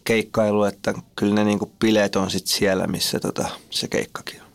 keikkailu, 0.03 0.63
että 0.63 0.93
kyllä 1.15 1.35
ne 1.35 1.43
niin 1.43 1.59
kuin 1.59 1.71
bileet 1.79 2.15
on 2.15 2.31
sitten 2.31 2.53
siellä, 2.53 2.87
missä 2.87 3.19
tota, 3.19 3.49
se 3.69 3.87
keikkakin 3.87 4.41
on. 4.41 4.47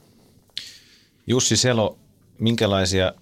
Jussi 1.26 1.56
Selo, 1.56 1.98
minkälaisia 2.38 3.12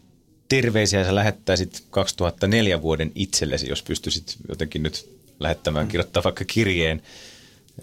terveisiä 0.49 1.05
sä 1.05 1.15
lähettäisit 1.15 1.85
2004 1.91 2.83
vuoden 2.83 3.13
itsellesi, 3.15 3.69
jos 3.69 3.83
pystyisit 3.83 4.37
jotenkin 4.49 4.83
nyt 4.83 5.11
lähettämään, 5.41 5.87
mm. 5.87 5.91
kirjoittaa 5.91 6.25
vaikka 6.25 6.45
kirjeen 6.45 7.03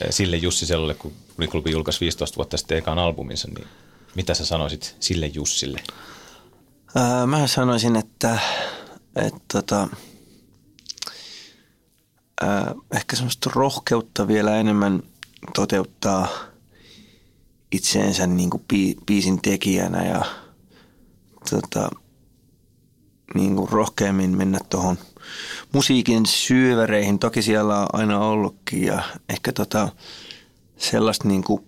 eh, 0.02 0.08
sille 0.10 0.38
Jussi 0.38 0.66
Selolle, 0.66 0.94
kun 0.94 1.14
Uniklubi 1.38 1.72
julkaisi 1.72 2.00
15 2.00 2.36
vuotta 2.36 2.58
sitten 2.58 2.78
ekaan 2.78 3.00
albuminsa, 3.00 3.48
niin 3.48 3.68
mitä 4.16 4.34
sä 4.34 4.46
sanoisit 4.46 4.96
sille 5.00 5.28
Jussille? 5.28 5.80
Mä 7.28 7.48
sanoisin, 7.48 7.96
että, 7.96 8.40
että 9.16 9.40
tota, 9.54 9.88
ehkä 12.96 13.16
semmoista 13.16 13.50
rohkeutta 13.54 14.28
vielä 14.28 14.56
enemmän 14.56 15.04
toteuttaa 15.56 16.28
itseensä 17.72 18.28
niin 18.28 18.50
kuin 18.50 18.66
biisin 19.06 19.42
tekijänä 19.42 20.06
ja 20.06 20.26
tota, 21.50 21.90
niin 23.34 23.56
kuin 23.56 23.70
rohkeammin 23.70 24.38
mennä 24.38 24.60
tuohon 24.70 24.98
musiikin 25.74 26.26
syövereihin. 26.26 27.20
Toki 27.20 27.42
siellä 27.42 27.80
on 27.80 27.88
aina 27.94 28.20
ollutkin 28.20 28.84
ja 28.84 29.04
ehkä 29.30 29.52
tota, 29.52 29.90
sellaista 30.78 31.28
niin 31.28 31.44
kuin 31.44 31.66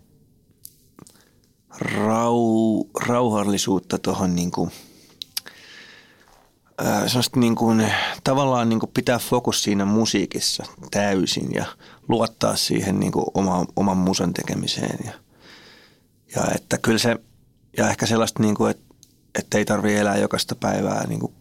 rau, 1.72 2.84
rauhallisuutta 3.02 3.98
tuohon 3.98 4.36
niin 4.36 4.52
kuin– 4.52 4.72
semmoista 7.08 7.40
niin 7.40 7.56
kuin, 7.56 7.92
tavallaan 8.24 8.70
niin 8.70 8.80
kuin 8.80 8.92
pitää 8.94 9.20
fokus 9.20 9.64
siinä 9.64 9.86
musiikissa 9.86 10.64
täysin 10.92 11.54
ja 11.54 11.66
luottaa 12.08 12.56
siihen 12.56 13.00
niin 13.00 13.12
kuin 13.12 13.26
oma, 13.34 13.66
oman 13.76 13.98
musan 13.98 14.34
tekemiseen. 14.34 15.00
Ja, 15.06 15.12
ja 16.36 16.44
että 16.56 16.78
kyllä 16.78 16.98
se, 16.98 17.18
ja 17.78 17.90
ehkä 17.90 18.06
sellaista, 18.06 18.44
niin 18.44 18.56
kuin, 18.56 18.72
että, 18.72 18.96
että 19.40 19.58
ei 19.58 19.66
tarvitse 19.66 20.00
elää 20.00 20.18
jokaista 20.18 20.56
päivää 20.56 21.08
niin 21.08 21.20
kuin, 21.20 21.34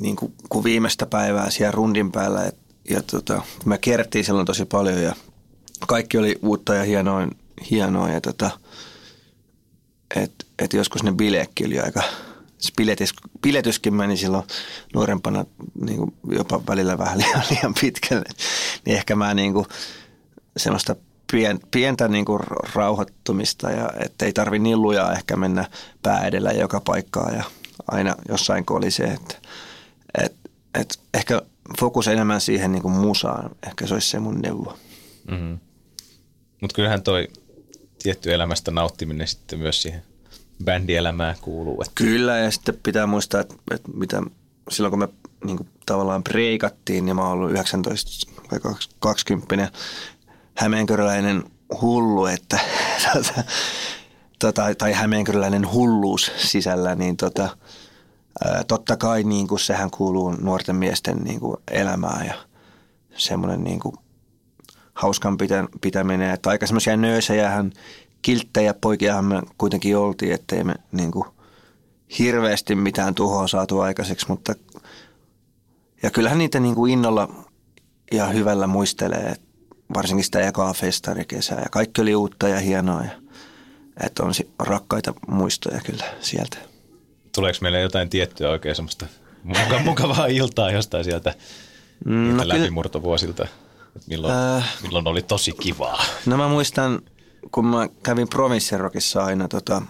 niin 0.00 0.16
kuin, 0.16 0.34
kuin 0.48 0.64
viimeistä 0.64 1.06
päivää 1.06 1.50
siellä 1.50 1.70
rundin 1.70 2.12
päällä. 2.12 2.44
Et, 2.44 2.58
ja 2.90 3.02
tota, 3.02 3.42
me 3.64 3.78
kierrettiin 3.78 4.24
silloin 4.24 4.46
tosi 4.46 4.64
paljon 4.64 5.02
ja 5.02 5.14
kaikki 5.86 6.18
oli 6.18 6.38
uutta 6.42 6.74
ja 6.74 6.84
hienoa, 6.84 7.28
hienoa 7.70 8.08
ja 8.08 8.20
tota, 8.20 8.50
että 10.16 10.44
et 10.58 10.72
joskus 10.72 11.02
ne 11.02 11.12
bileekki 11.12 11.66
oli 11.66 11.80
aika– 11.80 12.02
piletys, 12.76 13.14
piletyskin 13.42 13.94
meni 13.94 14.16
silloin 14.16 14.44
nuorempana 14.94 15.44
niin 15.80 15.98
kuin 15.98 16.14
jopa 16.30 16.62
välillä 16.68 16.98
vähän 16.98 17.18
liian, 17.18 17.42
liian 17.50 17.74
pitkälle. 17.80 18.28
Niin 18.86 18.96
ehkä 18.96 19.16
mä 19.16 19.34
niin 19.34 19.52
kuin 19.52 19.66
semmoista 20.56 20.96
pien, 21.32 21.60
pientä 21.70 22.08
niin 22.08 22.24
kuin 22.24 22.40
rauhoittumista 22.74 23.70
ja 23.70 23.90
että 24.04 24.26
ei 24.26 24.32
tarvi 24.32 24.58
niin 24.58 24.82
lujaa 24.82 25.12
ehkä 25.12 25.36
mennä 25.36 25.64
pää 26.02 26.26
edellä 26.26 26.50
joka 26.50 26.80
paikkaan 26.80 27.34
ja 27.34 27.44
aina 27.90 28.14
jossain 28.28 28.64
se, 28.88 29.04
että 29.04 29.34
et, 30.24 30.36
et 30.74 31.00
ehkä 31.14 31.42
fokus 31.80 32.08
enemmän 32.08 32.40
siihen 32.40 32.72
niin 32.72 32.82
kuin 32.82 32.94
musaan, 32.94 33.50
ehkä 33.66 33.86
se 33.86 33.94
olisi 33.94 34.10
se 34.10 34.18
mun 34.18 34.40
neuvo. 34.40 34.78
Mm-hmm. 35.30 35.58
Mutta 36.60 36.74
kyllähän 36.74 37.02
toi 37.02 37.28
tietty 38.02 38.34
elämästä 38.34 38.70
nauttiminen 38.70 39.28
sitten 39.28 39.58
myös 39.58 39.82
siihen 39.82 40.02
bändielämää 40.64 41.34
kuuluu. 41.40 41.82
Että. 41.82 41.92
Kyllä, 41.94 42.38
ja 42.38 42.50
sitten 42.50 42.78
pitää 42.82 43.06
muistaa, 43.06 43.40
että, 43.40 43.54
että 43.70 43.90
mitä, 43.94 44.22
silloin 44.70 44.90
kun 44.90 44.98
me 44.98 45.08
niin 45.44 45.56
kuin, 45.56 45.68
tavallaan 45.86 46.24
breikattiin, 46.24 47.06
niin 47.06 47.16
mä 47.16 47.22
oon 47.22 47.32
ollut 47.32 47.50
19 47.50 48.32
vai 48.52 48.74
20 48.98 49.70
hämeenköräläinen 50.54 51.44
hullu, 51.80 52.26
että, 52.26 52.58
tota, 53.12 53.44
tota, 54.38 54.74
tai 54.78 54.92
hämeenköräläinen 54.92 55.72
hulluus 55.72 56.32
sisällä, 56.36 56.94
niin 56.94 57.16
tota, 57.16 57.48
ää, 58.44 58.64
totta 58.64 58.96
kai 58.96 59.22
niin 59.22 59.48
kuin, 59.48 59.60
sehän 59.60 59.90
kuuluu 59.90 60.30
nuorten 60.30 60.76
miesten 60.76 61.16
niin 61.16 61.40
kuin, 61.40 61.56
elämään 61.70 62.26
ja 62.26 62.34
semmoinen 63.16 63.64
niin 63.64 63.80
kuin, 63.80 63.96
hauskan 64.94 65.38
pitäminen. 65.80 66.30
Että 66.30 66.50
aika 66.50 66.66
semmoisia 66.66 66.96
nöösejähän 66.96 67.72
kilttejä 68.22 68.74
poikiahan 68.74 69.24
me 69.24 69.42
kuitenkin 69.58 69.96
oltiin, 69.96 70.32
ettei 70.32 70.64
me 70.64 70.74
niin 70.92 71.10
kuin 71.10 71.24
hirveästi 72.18 72.74
mitään 72.74 73.14
tuhoa 73.14 73.48
saatu 73.48 73.80
aikaiseksi, 73.80 74.26
mutta 74.28 74.54
ja 76.02 76.10
kyllähän 76.10 76.38
niitä 76.38 76.60
niin 76.60 76.74
kuin 76.74 76.92
innolla 76.92 77.28
ja 78.12 78.26
hyvällä 78.26 78.66
muistelee, 78.66 79.36
varsinkin 79.94 80.24
sitä 80.24 80.40
ekaa 80.40 80.74
festarikesää. 80.74 81.60
Ja 81.60 81.66
kaikki 81.70 82.00
oli 82.00 82.14
uutta 82.14 82.48
ja 82.48 82.58
hienoa. 82.58 83.02
Ja, 83.02 83.10
että 84.06 84.22
on 84.22 84.32
rakkaita 84.58 85.14
muistoja 85.28 85.80
kyllä 85.80 86.04
sieltä. 86.20 86.58
Tuleeko 87.34 87.58
meille 87.62 87.80
jotain 87.80 88.10
tiettyä 88.10 88.50
oikein 88.50 88.76
semmoista 88.76 89.06
mukavaa 89.84 90.26
iltaa 90.26 90.70
jostain 90.70 91.04
sieltä 91.04 91.34
mm, 92.04 92.36
no 92.36 92.48
läpimurtovuosilta? 92.48 93.46
Milloin, 94.06 94.34
äh, 94.34 94.78
milloin 94.82 95.08
oli 95.08 95.22
tosi 95.22 95.52
kivaa? 95.52 96.04
No 96.26 96.36
mä 96.36 96.48
muistan, 96.48 97.00
kun 97.52 97.66
mä 97.66 97.88
kävin 98.02 98.28
Provinssirokissa 98.28 99.24
aina, 99.24 99.48
tota, 99.48 99.82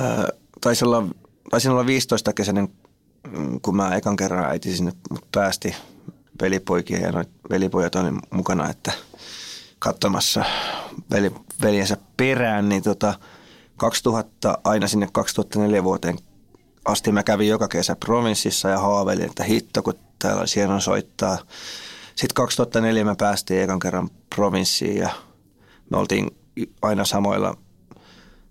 äh, 0.00 0.24
taisin, 0.60 0.88
olla, 0.88 1.04
taisin 1.50 1.70
olla 1.70 1.86
15 1.86 2.32
kesäinen, 2.32 2.68
mm, 3.28 3.60
kun 3.60 3.76
mä 3.76 3.94
ekan 3.94 4.16
kerran 4.16 4.50
äiti 4.50 4.76
sinne 4.76 4.92
mut 5.10 5.32
päästi 5.32 5.74
velipoikia 6.42 6.98
ja 6.98 7.12
noit 7.12 7.28
velipojat 7.50 7.94
oli 7.94 8.10
mukana, 8.30 8.70
että 8.70 8.92
katsomassa 9.78 10.44
veli, 11.10 11.32
veljensä 11.62 11.96
perään, 12.16 12.68
niin 12.68 12.82
tota, 12.82 13.14
2000 13.76 14.58
aina 14.64 14.88
sinne 14.88 15.08
2004 15.12 15.84
vuoteen 15.84 16.18
asti 16.84 17.12
mä 17.12 17.22
kävin 17.22 17.48
joka 17.48 17.68
kesä 17.68 17.96
provinssissa 17.96 18.68
ja 18.68 18.78
haavelin, 18.78 19.24
että 19.24 19.44
hitto, 19.44 19.82
kun 19.82 19.94
täällä 20.18 20.44
hieno 20.56 20.80
soittaa. 20.80 21.38
Sitten 22.14 22.34
2004 22.34 23.04
me 23.04 23.14
päästiin 23.18 23.62
ekan 23.62 23.78
kerran 23.78 24.10
provinssiin 24.34 24.96
ja 24.96 25.10
me 25.92 25.98
oltiin 25.98 26.30
aina 26.82 27.04
samoilla 27.04 27.56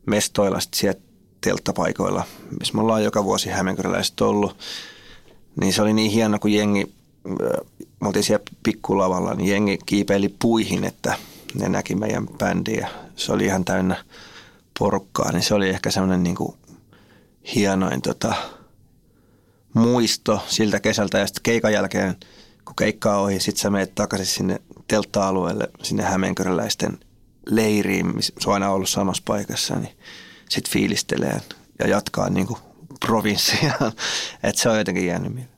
mestoilla 0.05 0.59
sitten 0.59 0.79
siellä 0.79 1.01
telttapaikoilla, 1.41 2.23
missä 2.59 2.73
me 2.73 2.81
ollaan 2.81 3.03
joka 3.03 3.23
vuosi 3.23 3.49
hämeenkyräläiset 3.49 4.21
ollut. 4.21 4.57
Niin 5.61 5.73
se 5.73 5.81
oli 5.81 5.93
niin 5.93 6.11
hieno, 6.11 6.39
kun 6.39 6.51
jengi, 6.51 6.95
me 8.01 8.07
oltiin 8.07 8.23
siellä 8.23 8.45
pikkulavalla, 8.63 9.33
niin 9.33 9.49
jengi 9.49 9.79
kiipeili 9.85 10.35
puihin, 10.41 10.83
että 10.83 11.17
ne 11.55 11.69
näki 11.69 11.95
meidän 11.95 12.27
bändiä. 12.27 12.89
Se 13.15 13.31
oli 13.31 13.45
ihan 13.45 13.65
täynnä 13.65 14.05
porukkaa, 14.79 15.31
niin 15.31 15.43
se 15.43 15.53
oli 15.53 15.69
ehkä 15.69 15.91
semmoinen 15.91 16.23
niin 16.23 16.35
kuin 16.35 16.55
hienoin 17.55 18.01
tota, 18.01 18.35
muisto 19.73 20.43
siltä 20.47 20.79
kesältä. 20.79 21.17
Ja 21.17 21.27
sitten 21.27 21.43
keikan 21.43 21.73
jälkeen, 21.73 22.15
kun 22.65 22.75
keikkaa 22.75 23.21
ohi, 23.21 23.39
sitten 23.39 23.61
sä 23.61 23.69
menet 23.69 23.95
takaisin 23.95 24.25
sinne 24.25 24.61
teltta-alueelle, 24.87 25.67
sinne 25.83 26.03
hämeenkyräläisten 26.03 26.99
leiriin, 27.45 28.15
missä 28.15 28.33
se 28.39 28.49
on 28.49 28.53
aina 28.53 28.71
ollut 28.71 28.89
samassa 28.89 29.23
paikassa, 29.25 29.75
niin 29.75 29.97
sitten 30.49 30.73
fiilistelee 30.73 31.41
ja 31.79 31.87
jatkaa 31.87 32.29
niin 32.29 32.47
kuin 32.47 32.59
provinssia. 33.05 33.73
että 34.43 34.61
se 34.61 34.69
on 34.69 34.77
jotenkin 34.77 35.07
jäänyt 35.07 35.33
mieleen. 35.33 35.57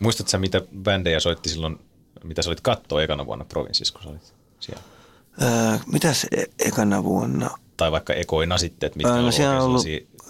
Muistatko 0.00 0.38
mitä 0.38 0.62
bändejä 0.82 1.20
soitti 1.20 1.48
silloin, 1.48 1.78
mitä 2.24 2.42
sä 2.42 2.50
olit 2.50 2.60
katsoa 2.60 3.02
ekana 3.02 3.26
vuonna 3.26 3.44
provinssissa, 3.44 3.94
kun 3.94 4.02
sä 4.02 4.08
olit 4.08 4.34
siellä? 4.60 4.82
Öö, 5.42 5.78
mitäs 5.92 6.26
e- 6.30 6.66
ekana 6.66 7.04
vuonna? 7.04 7.50
Tai 7.76 7.92
vaikka 7.92 8.12
ekoina 8.12 8.58
sitten, 8.58 8.86
että 8.86 8.96
mitkä 8.96 9.12
öö, 9.12 9.22
no, 9.22 9.32
siellä 9.32 9.56
on 9.56 9.62
ollut 9.62 9.84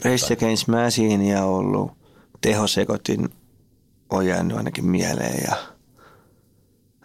Race 0.04 0.32
Against 0.34 0.68
Machine 0.68 1.42
ollut 1.42 1.92
tehosekotin 2.40 3.28
on 4.10 4.26
jäänyt 4.26 4.56
ainakin 4.56 4.86
mieleen 4.86 5.44
ja 5.44 5.56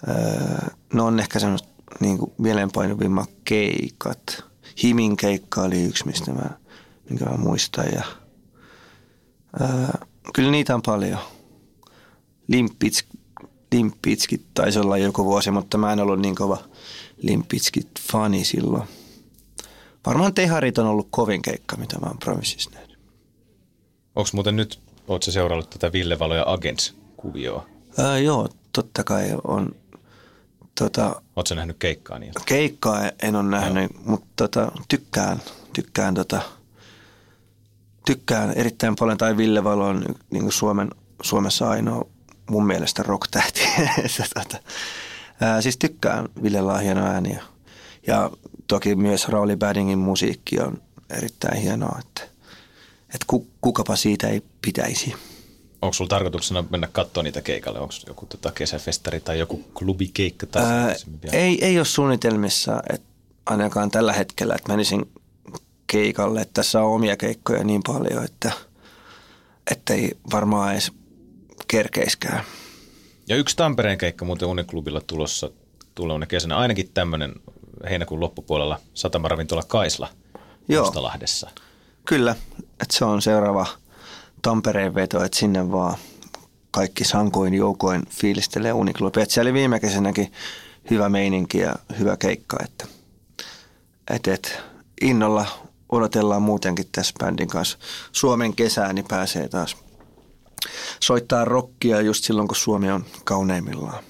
öö, 0.07 0.67
no 0.93 1.05
on 1.05 1.19
ehkä 1.19 1.39
semmoista 1.39 1.76
niin 1.99 2.17
kuin 2.17 2.31
mieleenpainuvimmat 2.37 3.29
keikat. 3.43 4.43
Himin 4.83 5.17
keikka 5.17 5.61
oli 5.61 5.83
yksi, 5.83 6.05
mistä 6.05 6.31
mä, 6.33 6.49
minkä 7.09 7.25
mä 7.25 7.37
muistan 7.37 7.85
ja 7.95 8.03
öö, 9.61 9.67
kyllä 10.33 10.51
niitä 10.51 10.75
on 10.75 10.81
paljon. 10.81 11.19
Limpitskit 13.71 14.41
taisi 14.53 14.79
olla 14.79 14.97
joku 14.97 15.25
vuosi, 15.25 15.51
mutta 15.51 15.77
mä 15.77 15.93
en 15.93 15.99
ollut 15.99 16.19
niin 16.19 16.35
kova 16.35 16.57
Limpitskit 17.21 17.89
fani 18.11 18.43
silloin. 18.43 18.83
Varmaan 20.05 20.33
Teharit 20.33 20.77
on 20.77 20.87
ollut 20.87 21.07
kovin 21.11 21.41
keikka, 21.41 21.75
mitä 21.75 21.99
mä 21.99 22.07
oon 22.07 22.17
Promises 22.19 22.69
nähnyt. 22.73 22.99
Onko 24.15 24.29
muuten 24.33 24.55
nyt, 24.55 24.79
ootko 25.07 25.31
seurannut 25.31 25.69
tätä 25.69 25.91
Ville 25.91 26.19
Valo 26.19 26.35
ja 26.35 26.45
Agents-kuvioa? 26.47 27.67
Ää, 27.97 28.19
joo, 28.19 28.49
totta 28.73 29.03
kai 29.03 29.25
on. 29.43 29.75
Tota, 30.77 31.21
Oletko 31.35 31.55
nähnyt 31.55 31.77
keikkaa 31.79 32.19
niin? 32.19 32.33
Keikkaa 32.45 33.11
en 33.21 33.35
ole 33.35 33.43
nähnyt, 33.43 33.91
joo. 33.93 34.01
mutta 34.05 34.27
tota, 34.35 34.71
tykkään, 34.87 35.41
tykkään, 35.73 36.13
tota, 36.13 36.41
tykkään 38.05 38.51
erittäin 38.51 38.95
paljon. 38.95 39.17
Tai 39.17 39.37
Ville 39.37 39.63
Valo 39.63 39.85
on 39.87 40.05
niin 40.31 40.51
Suomen, 40.51 40.89
Suomessa 41.21 41.69
ainoa 41.69 42.05
mun 42.49 42.67
mielestä 42.67 43.03
rock-tähti. 43.03 43.61
tota, 44.33 44.57
ää, 45.41 45.61
siis 45.61 45.77
tykkään 45.77 46.29
Villellä 46.43 46.73
on 46.73 46.81
hieno 46.81 47.05
ääni 47.05 47.33
ja, 47.33 47.43
ja 48.07 48.31
toki 48.67 48.95
myös 48.95 49.27
Rauli 49.27 49.55
Baddingin 49.55 49.99
musiikki 49.99 50.59
on 50.59 50.81
erittäin 51.09 51.61
hienoa, 51.61 51.99
että, 51.99 52.21
että 53.13 53.25
kukapa 53.61 53.95
siitä 53.95 54.27
ei 54.27 54.41
pitäisi. 54.61 55.15
Onko 55.81 55.93
sulla 55.93 56.09
tarkoituksena 56.09 56.63
mennä 56.69 56.87
katsoa 56.91 57.23
niitä 57.23 57.41
keikalle? 57.41 57.79
Onko 57.79 57.93
joku 58.07 58.25
tota 58.25 58.51
kesäfestari 58.51 59.19
tai 59.19 59.39
joku 59.39 59.63
klubikeikka? 59.73 60.45
Tai 60.45 60.63
Ää, 60.63 60.95
ei, 61.31 61.65
ei 61.65 61.77
ole 61.77 61.85
suunnitelmissa, 61.85 62.83
että 62.93 63.07
ainakaan 63.45 63.91
tällä 63.91 64.13
hetkellä, 64.13 64.55
että 64.55 64.71
menisin 64.71 65.11
keikalle. 65.87 66.41
Että 66.41 66.53
tässä 66.53 66.81
on 66.81 66.93
omia 66.93 67.17
keikkoja 67.17 67.63
niin 67.63 67.81
paljon, 67.87 68.23
että, 68.23 68.51
että 69.71 69.93
ei 69.93 70.11
varmaan 70.31 70.71
edes 70.71 70.91
kerkeiskään. 71.67 72.43
Ja 73.27 73.35
yksi 73.35 73.55
Tampereen 73.55 73.97
keikka 73.97 74.25
muuten 74.25 74.47
Uniklubilla 74.47 75.01
tulossa 75.01 75.51
tulevana 75.95 76.25
kesänä, 76.25 76.57
ainakin 76.57 76.89
tämmöinen 76.93 77.33
heinäkuun 77.89 78.19
loppupuolella 78.19 78.79
satamaravintola 78.93 79.63
Kaisla 79.67 80.09
Joo. 80.67 80.85
Mustalahdessa. 80.85 81.49
Kyllä, 82.05 82.35
että 82.59 82.97
se 82.97 83.05
on 83.05 83.21
seuraava 83.21 83.65
Tampereen 84.41 84.95
veto, 84.95 85.23
että 85.23 85.37
sinne 85.37 85.71
vaan 85.71 85.97
kaikki 86.71 87.03
sankoin 87.03 87.53
joukoin 87.53 88.03
fiilistelee 88.09 88.73
Uniklubi. 88.73 89.21
Että 89.21 89.33
siellä 89.33 89.49
oli 89.49 89.59
viime 89.59 89.79
kesänäkin 89.79 90.31
hyvä 90.89 91.09
meininki 91.09 91.57
ja 91.57 91.75
hyvä 91.99 92.17
keikka, 92.17 92.57
että 92.63 92.85
et, 94.09 94.27
et, 94.27 94.61
innolla 95.01 95.45
odotellaan 95.89 96.41
muutenkin 96.41 96.85
tässä 96.91 97.13
bändin 97.19 97.47
kanssa. 97.47 97.77
Suomen 98.11 98.55
kesää 98.55 98.93
niin 98.93 99.05
pääsee 99.07 99.47
taas 99.47 99.77
soittaa 100.99 101.45
rockia 101.45 102.01
just 102.01 102.23
silloin, 102.23 102.47
kun 102.47 102.55
Suomi 102.55 102.91
on 102.91 103.05
kauneimmillaan. 103.23 104.03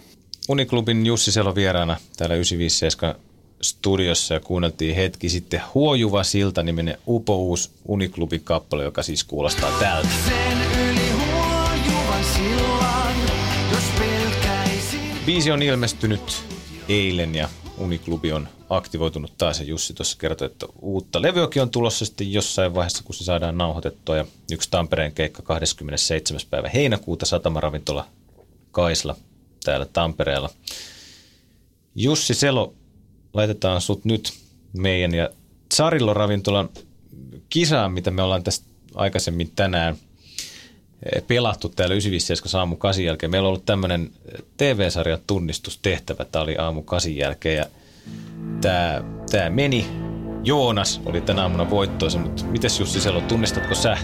Uniklubin 0.49 1.05
Jussi 1.05 1.31
Selo 1.31 1.55
vieraana 1.55 1.97
täällä 2.17 2.35
957 2.35 3.26
studiossa 3.61 4.33
ja 4.33 4.39
kuunneltiin 4.39 4.95
hetki 4.95 5.29
sitten 5.29 5.61
Huojuva 5.73 6.23
silta 6.23 6.63
niminen 6.63 6.97
upouus 7.07 7.71
Uniklubin 7.85 8.41
kappale, 8.43 8.83
joka 8.83 9.03
siis 9.03 9.23
kuulostaa 9.23 9.71
tältä. 9.79 10.09
Biisi 15.25 15.51
on 15.51 15.61
ilmestynyt 15.61 16.43
eilen 16.89 17.35
ja 17.35 17.49
Uniklubi 17.77 18.31
on 18.31 18.47
aktivoitunut 18.69 19.33
taas 19.37 19.59
ja 19.59 19.65
Jussi 19.65 19.93
tuossa 19.93 20.17
kertoi, 20.17 20.45
että 20.45 20.65
uutta 20.81 21.21
levyäkin 21.21 21.61
on 21.61 21.69
tulossa 21.69 22.05
sitten 22.05 22.33
jossain 22.33 22.73
vaiheessa, 22.75 23.03
kun 23.03 23.15
se 23.15 23.23
saadaan 23.23 23.57
nauhoitettua 23.57 24.17
ja 24.17 24.25
yksi 24.51 24.69
Tampereen 24.71 25.11
keikka 25.11 25.41
27. 25.41 26.41
päivä 26.49 26.69
heinäkuuta 26.69 27.25
satamaravintola 27.25 28.07
Kaisla 28.71 29.15
täällä 29.63 29.85
Tampereella. 29.85 30.49
Jussi 31.95 32.33
Selo, 32.33 32.73
laitetaan 33.37 33.81
sut 33.81 34.05
nyt 34.05 34.33
meidän 34.73 35.13
ja 35.13 35.29
Sarillo 35.73 36.13
ravintolan 36.13 36.69
kisaan, 37.49 37.91
mitä 37.91 38.11
me 38.11 38.21
ollaan 38.21 38.43
tästä 38.43 38.65
aikaisemmin 38.95 39.51
tänään 39.55 39.95
eh, 41.15 41.23
pelattu 41.27 41.69
täällä 41.69 41.93
957 41.93 42.59
aamu 42.59 42.75
8 42.75 43.05
jälkeen. 43.05 43.31
Meillä 43.31 43.45
on 43.45 43.49
ollut 43.49 43.65
tämmöinen 43.65 44.11
TV-sarjan 44.57 45.19
tunnistustehtävä. 45.27 46.25
Tämä 46.25 46.43
oli 46.43 46.57
aamu 46.57 46.81
8 46.81 47.15
jälkeen 47.15 47.57
ja 47.57 47.65
tämä, 48.61 49.03
tämä 49.31 49.49
meni. 49.49 49.87
Joonas 50.43 51.01
oli 51.05 51.21
tänä 51.21 51.41
aamuna 51.41 51.69
voittoisa, 51.69 52.19
mutta 52.19 52.43
mites 52.43 52.79
Jussi 52.79 53.01
Selo, 53.01 53.21
tunnistatko 53.21 53.75
sä, 53.75 53.97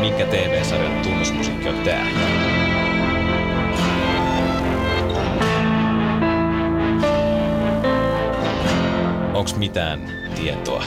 minkä 0.00 0.26
TV-sarjan 0.26 1.02
tunnusmusiikki 1.02 1.68
on 1.68 1.84
tämä? 1.84 2.53
Onko 9.34 9.50
mitään 9.56 10.10
tietoa? 10.34 10.84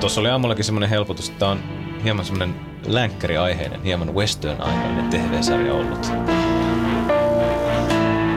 Tuossa 0.00 0.20
oli 0.20 0.30
aamullakin 0.30 0.64
semmoinen 0.64 0.90
helpotus, 0.90 1.28
että 1.28 1.48
on 1.48 1.58
hieman 2.04 2.24
semmoinen 2.24 2.60
länkkäriaiheinen, 2.86 3.82
hieman 3.82 4.14
western-aiheinen 4.14 5.08
TV-sarja 5.10 5.74
ollut. 5.74 6.12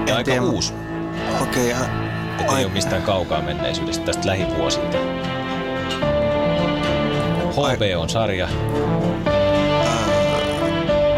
Ja 0.08 0.16
aika 0.16 0.24
tiedä. 0.24 0.42
uusi. 0.42 0.74
Okei. 1.42 1.72
Okay, 1.74 1.86
Että 2.40 2.58
ei 2.58 2.66
ole 2.66 2.74
mistään 2.74 3.02
kaukaa 3.02 3.42
menneisyydestä 3.42 4.06
tästä 4.06 4.28
lähivuosilta. 4.28 4.98
HB 7.52 7.82
on 7.98 8.10
sarja. 8.10 8.50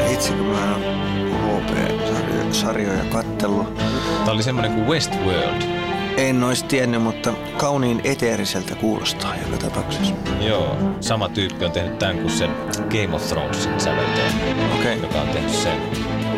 Vitsi, 0.09 0.33
kun 0.33 0.45
mä 0.45 0.75
oon 0.75 1.63
HP-sarjoja 1.63 3.03
kattellut. 3.11 3.75
Tämä 3.75 4.31
oli 4.31 4.43
semmoinen 4.43 4.73
kuin 4.73 4.87
Westworld. 4.87 5.76
En 6.17 6.43
olisi 6.43 6.65
tiennyt, 6.65 7.01
mutta 7.01 7.33
kauniin 7.57 8.01
eteeriseltä 8.03 8.75
kuulostaa 8.75 9.35
joka 9.35 9.57
tapauksessa. 9.57 10.13
Joo, 10.39 10.77
sama 11.01 11.29
tyyppi 11.29 11.65
on 11.65 11.71
tehnyt 11.71 11.99
tämän 11.99 12.17
kuin 12.17 12.29
sen 12.29 12.51
Game 12.73 13.15
of 13.15 13.27
Thronesin 13.27 13.79
säveltäjä, 13.79 14.31
Okei. 14.79 15.01
joka 15.01 15.21
on 15.21 15.27
tehnyt 15.27 15.53
sen. 15.53 15.77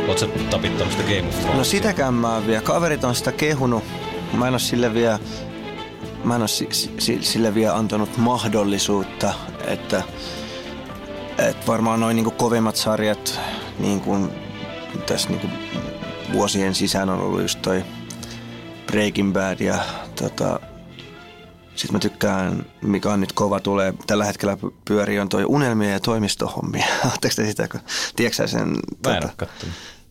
Oletko 0.08 0.40
tapittanut 0.50 0.92
sitä 0.94 1.04
Game 1.04 1.28
of 1.28 1.36
Thronesia? 1.36 1.58
No 1.58 1.64
sitäkään 1.64 2.14
mä 2.14 2.34
oon 2.34 2.48
vielä. 2.48 2.62
Kaverit 2.62 3.04
on 3.04 3.16
sitä 3.16 3.32
kehunut. 3.32 3.84
Mä 4.34 4.48
en 4.48 4.54
oo 4.54 4.60
sille 4.60 4.94
vielä, 4.94 5.20
mä 6.24 6.36
en 6.36 6.48
si, 6.48 7.18
sille 7.22 7.56
vielä 7.56 7.76
antanut 7.76 8.18
mahdollisuutta, 8.18 9.34
että, 9.68 10.04
että 11.38 11.68
varmaan 11.68 12.00
noin 12.00 12.16
niinku 12.16 12.32
kovimmat 12.32 12.76
sarjat 12.76 13.40
niin 13.80 14.02
kuin 14.02 14.30
tässä 15.06 15.30
niinku 15.30 15.48
vuosien 16.34 16.76
sisään 16.76 17.10
on 17.10 17.20
ollut 17.22 17.42
just 17.42 17.62
toi 17.62 17.84
Breaking 18.92 19.34
Bad 19.34 19.60
ja 19.60 19.80
tota, 20.16 20.60
sitten 21.76 21.94
mä 21.96 22.00
tykkään, 22.00 22.66
mikä 22.82 23.10
on 23.10 23.20
nyt 23.20 23.34
kova, 23.34 23.60
tulee 23.60 23.94
tällä 24.08 24.26
hetkellä 24.26 24.58
pyörii, 24.86 25.20
on 25.20 25.30
toi 25.30 25.46
unelmia 25.46 25.90
ja 25.90 26.00
toimistohommia. 26.00 26.86
Oletteko 27.06 27.34
te 27.36 27.46
sitä, 27.46 27.68
kun 27.68 27.80
tiedätkö 28.16 28.48
sen? 28.48 28.76
tota. 29.02 29.48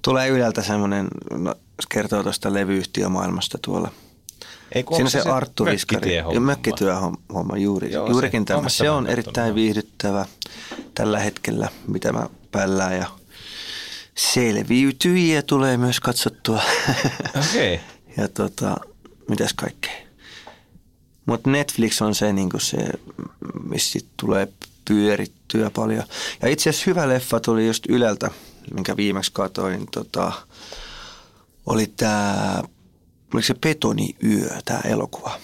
Tulee 0.02 0.28
Yleltä 0.28 0.62
semmoinen, 0.62 1.08
no, 1.30 1.54
kertoo 1.88 2.22
tuosta 2.22 2.54
levyyhtiömaailmasta 2.54 3.58
tuolla. 3.62 3.90
Ei, 4.72 4.82
Siinä 4.82 4.96
onko 4.96 5.10
se, 5.10 5.22
se 5.22 5.30
Arttu 5.30 5.64
Viskari. 5.64 6.00
mökkityöhomma? 6.00 6.34
Ja 6.34 6.40
mökkityöhomma 6.40 7.56
juuri, 7.56 7.92
Joo, 7.92 8.10
juurikin 8.10 8.42
se- 8.42 8.44
tämä. 8.44 8.68
Se 8.68 8.90
on 8.90 9.06
erittäin 9.06 9.54
viihdyttävä 9.54 10.26
tällä 10.94 11.18
hetkellä, 11.18 11.68
mitä 11.86 12.12
mä 12.12 12.26
pällään 12.50 12.96
ja 12.96 13.06
selviytyjiä 14.14 15.42
tulee 15.42 15.76
myös 15.76 16.00
katsottua. 16.00 16.62
Okei. 17.50 17.74
Okay. 17.74 17.86
ja 18.18 18.28
tota, 18.28 18.76
mitäs 19.28 19.52
kaikkea. 19.52 20.08
Mutta 21.26 21.50
Netflix 21.50 22.02
on 22.02 22.14
se, 22.14 22.32
niinku 22.32 22.58
se, 22.58 22.78
missä 23.68 23.98
tulee 24.16 24.48
pyörittyä 24.84 25.70
paljon. 25.70 26.04
Ja 26.42 26.48
itse 26.48 26.70
asiassa 26.70 26.90
hyvä 26.90 27.08
leffa 27.08 27.40
tuli 27.40 27.66
just 27.66 27.86
Yleltä, 27.88 28.30
minkä 28.74 28.96
viimeksi 28.96 29.32
katoin. 29.32 29.86
Tota, 29.92 30.32
oli 31.66 31.86
tämä, 31.86 32.62
oliko 33.34 33.46
se 33.46 33.54
Betoniyö, 33.54 34.48
tämä 34.64 34.80
elokuva. 34.84 35.38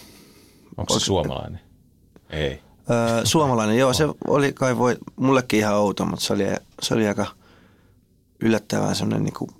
Onko 0.76 0.98
se 0.98 1.04
suomalainen? 1.04 1.60
Ei. 2.30 2.60
Öö, 2.90 3.26
suomalainen, 3.26 3.78
joo, 3.78 3.92
se 3.92 4.04
oli 4.26 4.52
kai 4.52 4.78
voi, 4.78 4.96
mullekin 5.16 5.58
ihan 5.58 5.74
outo, 5.74 6.04
mutta 6.04 6.24
se 6.24 6.32
oli, 6.32 6.44
se 6.82 6.94
oli 6.94 7.08
aika 7.08 7.26
yllättävän 8.40 8.96
semmoinen 8.96 9.24
niinku, 9.24 9.50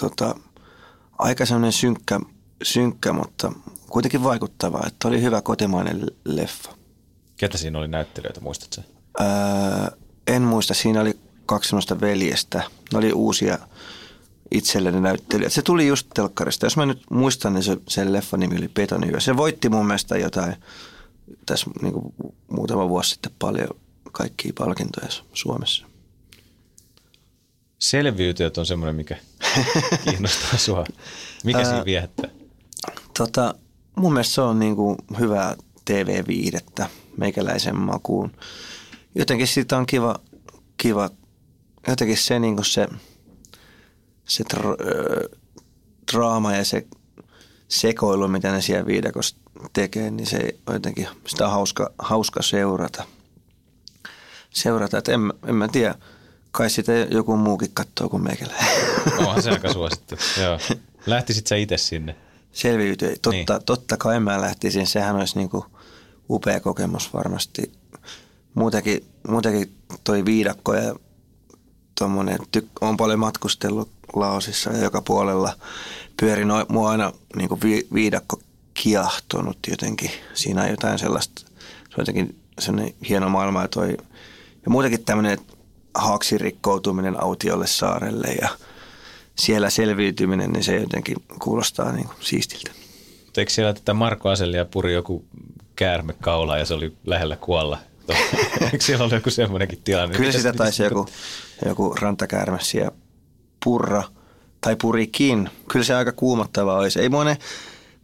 tota, 0.00 0.34
aika 1.22 1.46
semmoinen 1.46 1.72
synkkä, 1.72 2.20
synkkä, 2.62 3.12
mutta 3.12 3.52
kuitenkin 3.90 4.24
vaikuttava, 4.24 4.82
että 4.86 5.08
oli 5.08 5.22
hyvä 5.22 5.42
kotimainen 5.42 6.06
leffa. 6.24 6.74
Ketä 7.36 7.58
siinä 7.58 7.78
oli 7.78 7.88
näyttelijöitä, 7.88 8.40
muistatko? 8.40 8.82
Öö, 9.20 9.26
en 10.26 10.42
muista, 10.42 10.74
siinä 10.74 11.00
oli 11.00 11.18
kaksi 11.46 11.68
semmoista 11.68 12.00
veljestä. 12.00 12.62
Ne 12.92 12.98
oli 12.98 13.12
uusia 13.12 13.58
itselleni 14.50 15.00
näyttelijät. 15.00 15.52
Se 15.52 15.62
tuli 15.62 15.86
just 15.86 16.06
telkkarista. 16.14 16.66
Jos 16.66 16.76
mä 16.76 16.86
nyt 16.86 17.02
muistan, 17.10 17.54
niin 17.54 17.62
se, 17.62 17.76
sen 17.88 18.12
leffan 18.12 18.40
nimi 18.40 18.56
oli 18.58 18.68
Betoniyö. 18.68 19.20
Se 19.20 19.36
voitti 19.36 19.68
mun 19.68 19.86
mielestä 19.86 20.18
jotain 20.18 20.56
tässä 21.46 21.70
niin 21.82 21.92
kuin 21.92 22.14
muutama 22.50 22.88
vuosi 22.88 23.10
sitten 23.10 23.32
paljon 23.38 23.68
kaikkia 24.12 24.52
palkintoja 24.58 25.08
Suomessa. 25.32 25.86
Selviytyjät 27.78 28.58
on 28.58 28.66
semmoinen, 28.66 28.96
mikä 28.96 29.16
kiinnostaa 30.04 30.58
sua. 30.58 30.84
Mikä 31.44 31.64
siinä 31.64 31.84
viehättää? 31.84 32.30
Tota, 33.18 33.54
mun 33.96 34.12
mielestä 34.12 34.34
se 34.34 34.40
on 34.40 34.58
niin 34.58 34.76
kuin 34.76 34.96
hyvää 35.18 35.56
TV-viihdettä 35.84 36.88
meikäläisen 37.16 37.76
makuun. 37.76 38.32
Jotenkin 39.14 39.46
siitä 39.46 39.76
on 39.76 39.86
kiva, 39.86 40.20
kiva 40.76 41.10
jotenkin 41.88 42.16
se, 42.16 42.38
niin 42.38 42.56
kuin 42.56 42.64
se, 42.64 42.88
se 44.24 44.44
tra- 44.54 44.86
ö, 44.86 45.28
draama 46.12 46.52
ja 46.52 46.64
se 46.64 46.86
sekoilu, 47.68 48.28
mitä 48.28 48.52
ne 48.52 48.60
siellä 48.60 48.86
viidakossa 48.86 49.36
tekee, 49.72 50.10
niin 50.10 50.26
se 50.26 50.54
on 50.66 50.74
jotenkin, 50.74 51.08
sitä 51.26 51.44
on 51.46 51.52
hauska, 51.52 51.90
hauska 51.98 52.42
seurata. 52.42 53.04
Seurata, 54.50 54.98
että 54.98 55.12
en, 55.12 55.20
en 55.46 55.54
mä 55.54 55.68
tiedä, 55.68 55.94
kai 56.52 56.70
sitä 56.70 56.92
joku 56.92 57.36
muukin 57.36 57.70
katsoo 57.74 58.08
kuin 58.08 58.22
meikäläinen. 58.22 58.66
Onhan 59.18 59.42
se 59.42 59.50
aika 59.50 59.72
suosittu. 59.78 60.14
Joo. 60.42 60.58
Lähtisit 61.06 61.46
sä 61.46 61.56
itse 61.56 61.76
sinne? 61.76 62.16
Selviytyi. 62.52 63.08
Totta, 63.22 63.30
Niin. 63.30 63.46
totta 63.66 63.96
kai 63.96 64.20
mä 64.20 64.40
lähtisin. 64.40 64.86
Sehän 64.86 65.16
olisi 65.16 65.38
niinku 65.38 65.66
upea 66.30 66.60
kokemus 66.60 67.12
varmasti. 67.14 67.72
Muutenkin, 68.54 69.04
muutenkin 69.28 69.74
toi 70.04 70.24
viidakko 70.24 70.74
ja 70.74 70.94
tommonen, 71.98 72.38
tyk, 72.50 72.66
on 72.80 72.96
paljon 72.96 73.18
matkustellut 73.18 73.90
Laosissa 74.14 74.70
ja 74.70 74.78
joka 74.82 75.02
puolella 75.02 75.56
pyörin 76.20 76.48
no, 76.48 76.66
mua 76.68 76.90
aina 76.90 77.12
niinku 77.36 77.58
vi, 77.64 77.86
viidakko 77.94 78.40
kiahtonut 78.74 79.58
jotenkin. 79.70 80.10
Siinä 80.34 80.62
on 80.62 80.70
jotain 80.70 80.98
sellaista, 80.98 81.40
se 81.40 81.46
on 81.88 81.98
jotenkin 81.98 82.38
sellainen 82.58 82.94
hieno 83.08 83.28
maailma 83.28 83.62
ja 83.62 83.68
toi, 83.68 83.96
ja 84.64 84.70
muutenkin 84.70 85.04
tämmöinen 85.04 85.38
haaksi 85.94 86.38
rikkoutuminen 86.38 87.22
autiolle 87.22 87.66
saarelle 87.66 88.28
ja 88.40 88.48
siellä 89.34 89.70
selviytyminen, 89.70 90.50
niin 90.50 90.64
se 90.64 90.76
jotenkin 90.76 91.16
kuulostaa 91.42 91.92
niin 91.92 92.06
kuin 92.06 92.16
siistiltä. 92.20 92.70
Eikö 93.36 93.52
siellä 93.52 93.72
tätä 93.72 93.94
Marko 93.94 94.28
Aselia 94.28 94.64
puri 94.64 94.94
joku 94.94 95.24
käärme 95.76 96.12
kaulaa 96.20 96.58
ja 96.58 96.64
se 96.64 96.74
oli 96.74 96.96
lähellä 97.06 97.36
kuolla? 97.36 97.78
Eikö 98.72 98.80
siellä 98.80 99.02
ollut 99.02 99.14
joku 99.14 99.30
semmoinenkin 99.30 99.82
tilanne? 99.84 100.16
Kyllä 100.16 100.32
sitä 100.32 100.52
taisi 100.52 100.82
joku, 100.82 101.08
joku 101.66 101.94
rantakäärme 102.00 102.58
siellä 102.60 102.92
purra 103.64 104.02
tai 104.60 104.76
purikin. 104.76 105.50
Kyllä 105.68 105.84
se 105.84 105.94
aika 105.94 106.12
kuumottava 106.12 106.78
olisi. 106.78 107.00
Ei 107.00 107.08
mua 107.08 107.24
ne 107.24 107.38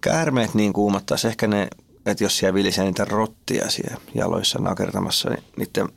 käärmeet 0.00 0.54
niin 0.54 0.72
kuumottaisi. 0.72 1.28
Ehkä 1.28 1.46
ne, 1.46 1.68
että 2.06 2.24
jos 2.24 2.38
siellä 2.38 2.54
vilisee 2.54 2.84
niitä 2.84 3.04
rottia 3.04 3.70
siellä 3.70 3.96
jaloissa 4.14 4.58
nakertamassa 4.58 5.30
niin 5.30 5.44
niiden 5.56 5.88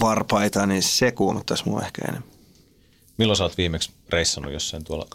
varpaita, 0.00 0.66
niin 0.66 0.82
se 0.82 1.12
kuumottaisi 1.12 1.64
mua 1.68 1.82
ehkä 1.82 2.02
enemmän. 2.08 2.30
Milloin 3.18 3.36
sä 3.36 3.44
oot 3.44 3.58
viimeksi 3.58 3.90
reissannut 4.08 4.52
jossain 4.52 4.84
tuolla 4.84 5.06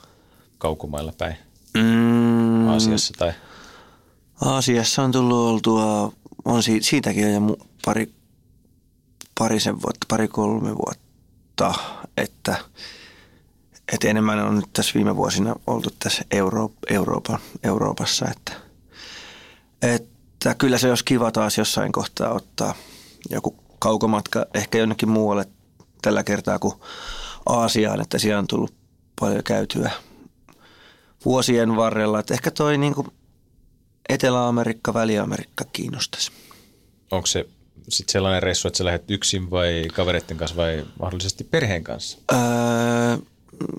kaukomailla 0.58 1.14
päin? 1.18 1.36
Mm, 1.78 2.68
Aasiassa 2.68 3.14
tai? 3.18 3.34
Aasiassa 4.42 5.04
on 5.04 5.12
tullut 5.12 5.50
oltua, 5.50 6.14
on 6.46 6.64
si- 6.64 6.82
siitäkin 6.84 7.26
on 7.26 7.34
jo 7.34 7.58
pari, 7.86 8.14
parisen 9.40 9.82
vuotta, 9.82 10.06
pari-kolme 10.10 10.76
vuotta, 10.76 11.74
että, 12.18 12.56
että 13.94 14.08
enemmän 14.08 14.40
on 14.40 14.56
nyt 14.56 14.74
tässä 14.74 14.92
viime 14.96 15.16
vuosina 15.16 15.56
oltu 15.68 15.90
tässä 16.00 16.24
Euro- 16.32 16.74
Euroopan, 16.90 17.40
Euroopassa, 17.64 18.26
että, 18.32 18.54
että 19.82 20.56
kyllä 20.56 20.78
se 20.78 20.90
olisi 20.90 21.06
kiva 21.06 21.32
taas 21.32 21.58
jossain 21.58 21.92
kohtaa 21.92 22.34
ottaa 22.34 22.76
joku 23.30 23.62
kaukomatka 23.84 24.46
ehkä 24.54 24.78
jonnekin 24.78 25.10
muualle 25.10 25.46
tällä 26.02 26.24
kertaa 26.24 26.60
kuin 26.60 26.74
Aasiaan, 27.46 28.02
että 28.02 28.17
siellä 28.17 28.39
on 28.39 28.48
tullut 28.48 28.74
paljon 29.19 29.43
käytyä 29.43 29.91
vuosien 31.26 31.76
varrella, 31.76 32.19
että 32.19 32.34
ehkä 32.34 32.52
toi 32.52 32.78
niinku 32.78 33.08
Etelä-Amerikka, 34.10 34.93
Väli-Amerikka 34.93 35.65
kiinnostaisi. 35.74 36.32
Onko 37.12 37.26
se 37.26 37.46
sitten 37.89 38.12
sellainen 38.12 38.43
reissu, 38.43 38.67
että 38.67 38.78
sä 38.78 38.86
lähdet 38.86 39.12
yksin 39.12 39.52
vai 39.52 39.84
kavereiden 39.93 40.38
kanssa 40.38 40.58
vai 40.58 40.86
mahdollisesti 41.00 41.43
perheen 41.43 41.84
kanssa? 41.84 42.17
Öö, 42.32 42.39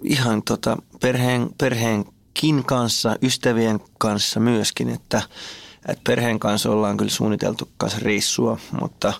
ihan 0.02 0.42
tota 0.42 0.76
perheen, 1.00 1.50
perheenkin 1.58 2.64
kanssa, 2.64 3.16
ystävien 3.22 3.80
kanssa 3.98 4.40
myöskin, 4.40 4.88
että, 4.88 5.22
että 5.88 6.02
perheen 6.06 6.38
kanssa 6.38 6.70
ollaan 6.70 6.96
kyllä 6.96 7.10
suunniteltu 7.10 7.68
kanssa 7.76 7.98
reissua, 8.02 8.58
mutta 8.80 9.12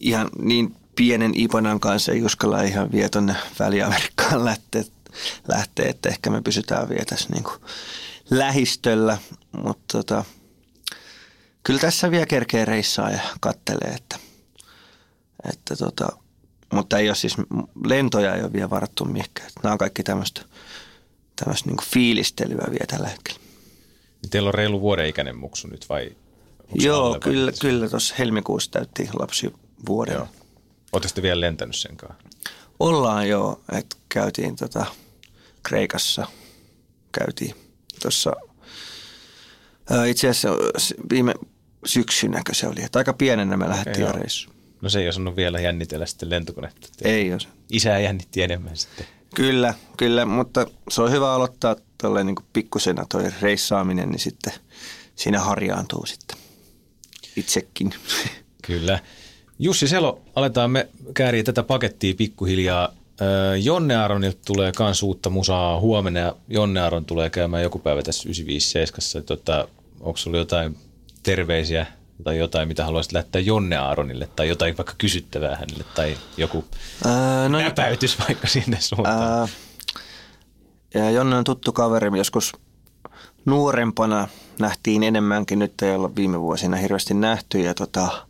ihan 0.00 0.28
niin 0.38 0.76
pienen 0.96 1.32
Ipanan 1.34 1.80
kanssa 1.80 2.12
ei 2.12 2.22
uskalla 2.22 2.62
ihan 2.62 2.92
vielä 2.92 3.08
tuonne 3.08 3.34
Väli-Amerikkaan 3.58 4.44
lähteä, 4.44 4.84
lähteä, 5.48 5.88
että 5.90 6.08
ehkä 6.08 6.30
me 6.30 6.42
pysytään 6.42 6.88
vielä 6.88 7.04
tässä 7.04 7.28
niin 7.32 7.44
kuin 7.44 7.56
lähistöllä, 8.30 9.18
mutta 9.62 9.98
tota, 9.98 10.24
kyllä 11.62 11.80
tässä 11.80 12.10
vielä 12.10 12.26
kerkee 12.26 12.64
reissaa 12.64 13.10
ja 13.10 13.20
kattelee, 13.40 13.94
että, 13.94 14.16
että 15.50 15.76
tota, 15.76 16.08
mutta 16.72 16.98
ei 16.98 17.08
ole 17.08 17.16
siis, 17.16 17.36
lentoja 17.84 18.34
ei 18.34 18.42
ole 18.42 18.52
vielä 18.52 18.70
varattu 18.70 19.04
mihinkään. 19.04 19.50
Nämä 19.62 19.72
on 19.72 19.78
kaikki 19.78 20.02
tämmöistä, 20.02 20.40
tämmöistä 21.36 21.70
niin 21.70 21.78
fiilistelyä 21.84 22.66
vielä 22.70 22.86
tällä 22.88 23.08
hetkellä. 23.08 23.40
Niin 24.22 24.30
Teillä 24.30 24.48
on 24.48 24.54
reilu 24.54 24.80
vuoden 24.80 25.06
ikäinen 25.06 25.36
muksu 25.36 25.68
nyt 25.68 25.88
vai? 25.88 26.16
Joo, 26.74 27.18
kyllä, 27.20 27.52
kyllä 27.60 27.88
tuossa 27.88 28.14
helmikuussa 28.18 28.70
täytti 28.70 29.08
lapsi 29.12 29.52
vuoden. 29.86 30.14
Joo. 30.14 30.28
Oletteko 30.92 31.14
te 31.14 31.22
vielä 31.22 31.40
lentänyt 31.40 31.76
sen 31.76 31.96
kanssa? 31.96 32.28
Ollaan 32.80 33.28
jo, 33.28 33.62
että 33.72 33.96
käytiin 34.08 34.56
tota 34.56 34.86
Kreikassa, 35.62 36.26
käytiin 37.12 37.54
tuossa 38.02 38.32
itse 40.08 40.28
asiassa 40.28 40.94
viime 41.10 41.34
syksynäkö 41.84 42.54
se 42.54 42.66
oli, 42.66 42.82
että 42.82 42.98
aika 42.98 43.12
pienenä 43.12 43.56
me 43.56 43.68
lähdettiin 43.68 44.14
reissuun. 44.14 44.56
No 44.80 44.88
se 44.88 45.00
ei 45.00 45.08
osannut 45.08 45.36
vielä 45.36 45.60
jännitellä 45.60 46.06
sitten 46.06 46.30
lentokonetta. 46.30 46.88
Ei 47.02 47.26
jos. 47.26 47.48
Isää 47.70 47.98
jännitti 47.98 48.42
enemmän 48.42 48.76
sitten. 48.76 49.06
Kyllä, 49.34 49.74
kyllä, 49.96 50.24
mutta 50.24 50.66
se 50.90 51.02
on 51.02 51.10
hyvä 51.10 51.32
aloittaa 51.32 51.76
tolleen 52.02 52.26
niin 52.26 52.36
pikkusena 52.52 53.06
toi 53.08 53.24
reissaaminen, 53.40 54.08
niin 54.08 54.20
sitten 54.20 54.52
siinä 55.16 55.40
harjaantuu 55.40 56.06
sitten 56.06 56.36
itsekin. 57.36 57.94
Kyllä. 58.62 58.98
Jussi 59.58 59.88
Selo, 59.88 60.20
aletaan 60.34 60.70
me 60.70 60.88
kääriä 61.14 61.42
tätä 61.42 61.62
pakettia 61.62 62.14
pikkuhiljaa. 62.14 62.88
Jonne 63.62 63.96
Aronilta 63.96 64.38
tulee 64.46 64.72
kans 64.72 65.02
uutta 65.02 65.30
musaa 65.30 65.80
huomenna 65.80 66.20
ja 66.20 66.36
Jonne 66.48 66.80
Aron 66.80 67.04
tulee 67.04 67.30
käymään 67.30 67.62
joku 67.62 67.78
päivä 67.78 68.02
tässä 68.02 68.28
957. 68.28 69.26
Tota, 69.26 69.68
onko 70.00 70.16
sulla 70.16 70.38
jotain 70.38 70.76
terveisiä 71.22 71.86
tai 72.24 72.38
jotain, 72.38 72.68
mitä 72.68 72.84
haluaisit 72.84 73.12
lähettää 73.12 73.40
Jonne 73.40 73.76
Aaronille 73.76 74.28
tai 74.36 74.48
jotain 74.48 74.76
vaikka 74.76 74.94
kysyttävää 74.98 75.56
hänelle 75.56 75.84
tai 75.94 76.16
joku 76.36 76.64
ää, 77.04 77.48
no, 77.48 77.58
näpäytys 77.58 78.18
vaikka 78.28 78.46
sinne 78.46 78.76
suuntaan? 78.80 79.22
Ää, 79.22 79.48
ja 80.94 81.10
Jonne 81.10 81.36
on 81.36 81.44
tuttu 81.44 81.72
kaveri, 81.72 82.18
joskus 82.18 82.52
nuorempana 83.44 84.28
nähtiin 84.58 85.02
enemmänkin, 85.02 85.58
nyt 85.58 85.82
ei 85.82 85.94
olla 85.94 86.14
viime 86.16 86.40
vuosina 86.40 86.76
hirveästi 86.76 87.14
nähty 87.14 87.60
ja 87.60 87.74
tota, 87.74 88.26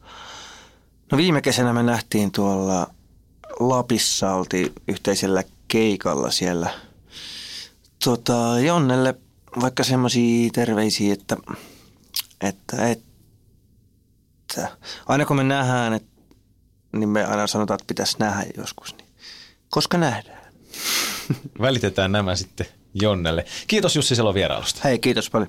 no 1.14 1.18
viime 1.18 1.42
kesänä 1.42 1.72
me 1.72 1.82
nähtiin 1.82 2.32
tuolla 2.32 2.90
Lapissa, 3.60 4.34
oltiin 4.34 4.72
yhteisellä 4.88 5.44
keikalla 5.68 6.30
siellä. 6.30 6.70
Tota, 8.04 8.60
Jonnelle 8.60 9.14
vaikka 9.60 9.84
semmoisia 9.84 10.50
terveisiä, 10.52 11.14
että, 11.14 11.36
että, 12.40 12.88
että 12.88 14.68
aina 15.06 15.26
kun 15.26 15.36
me 15.36 15.44
nähdään, 15.44 15.92
että, 15.92 16.22
niin 16.96 17.08
me 17.08 17.24
aina 17.24 17.46
sanotaan, 17.46 17.76
että 17.76 17.88
pitäisi 17.88 18.16
nähdä 18.18 18.46
joskus. 18.56 18.96
Niin, 18.96 19.08
koska 19.70 19.98
nähdään. 19.98 20.52
Välitetään 21.60 22.12
nämä 22.12 22.36
sitten 22.36 22.66
Jonnelle. 22.94 23.44
Kiitos 23.66 23.96
Jussi 23.96 24.16
Selo 24.16 24.34
vierailusta. 24.34 24.80
Hei, 24.84 24.98
kiitos 24.98 25.30
paljon. 25.30 25.48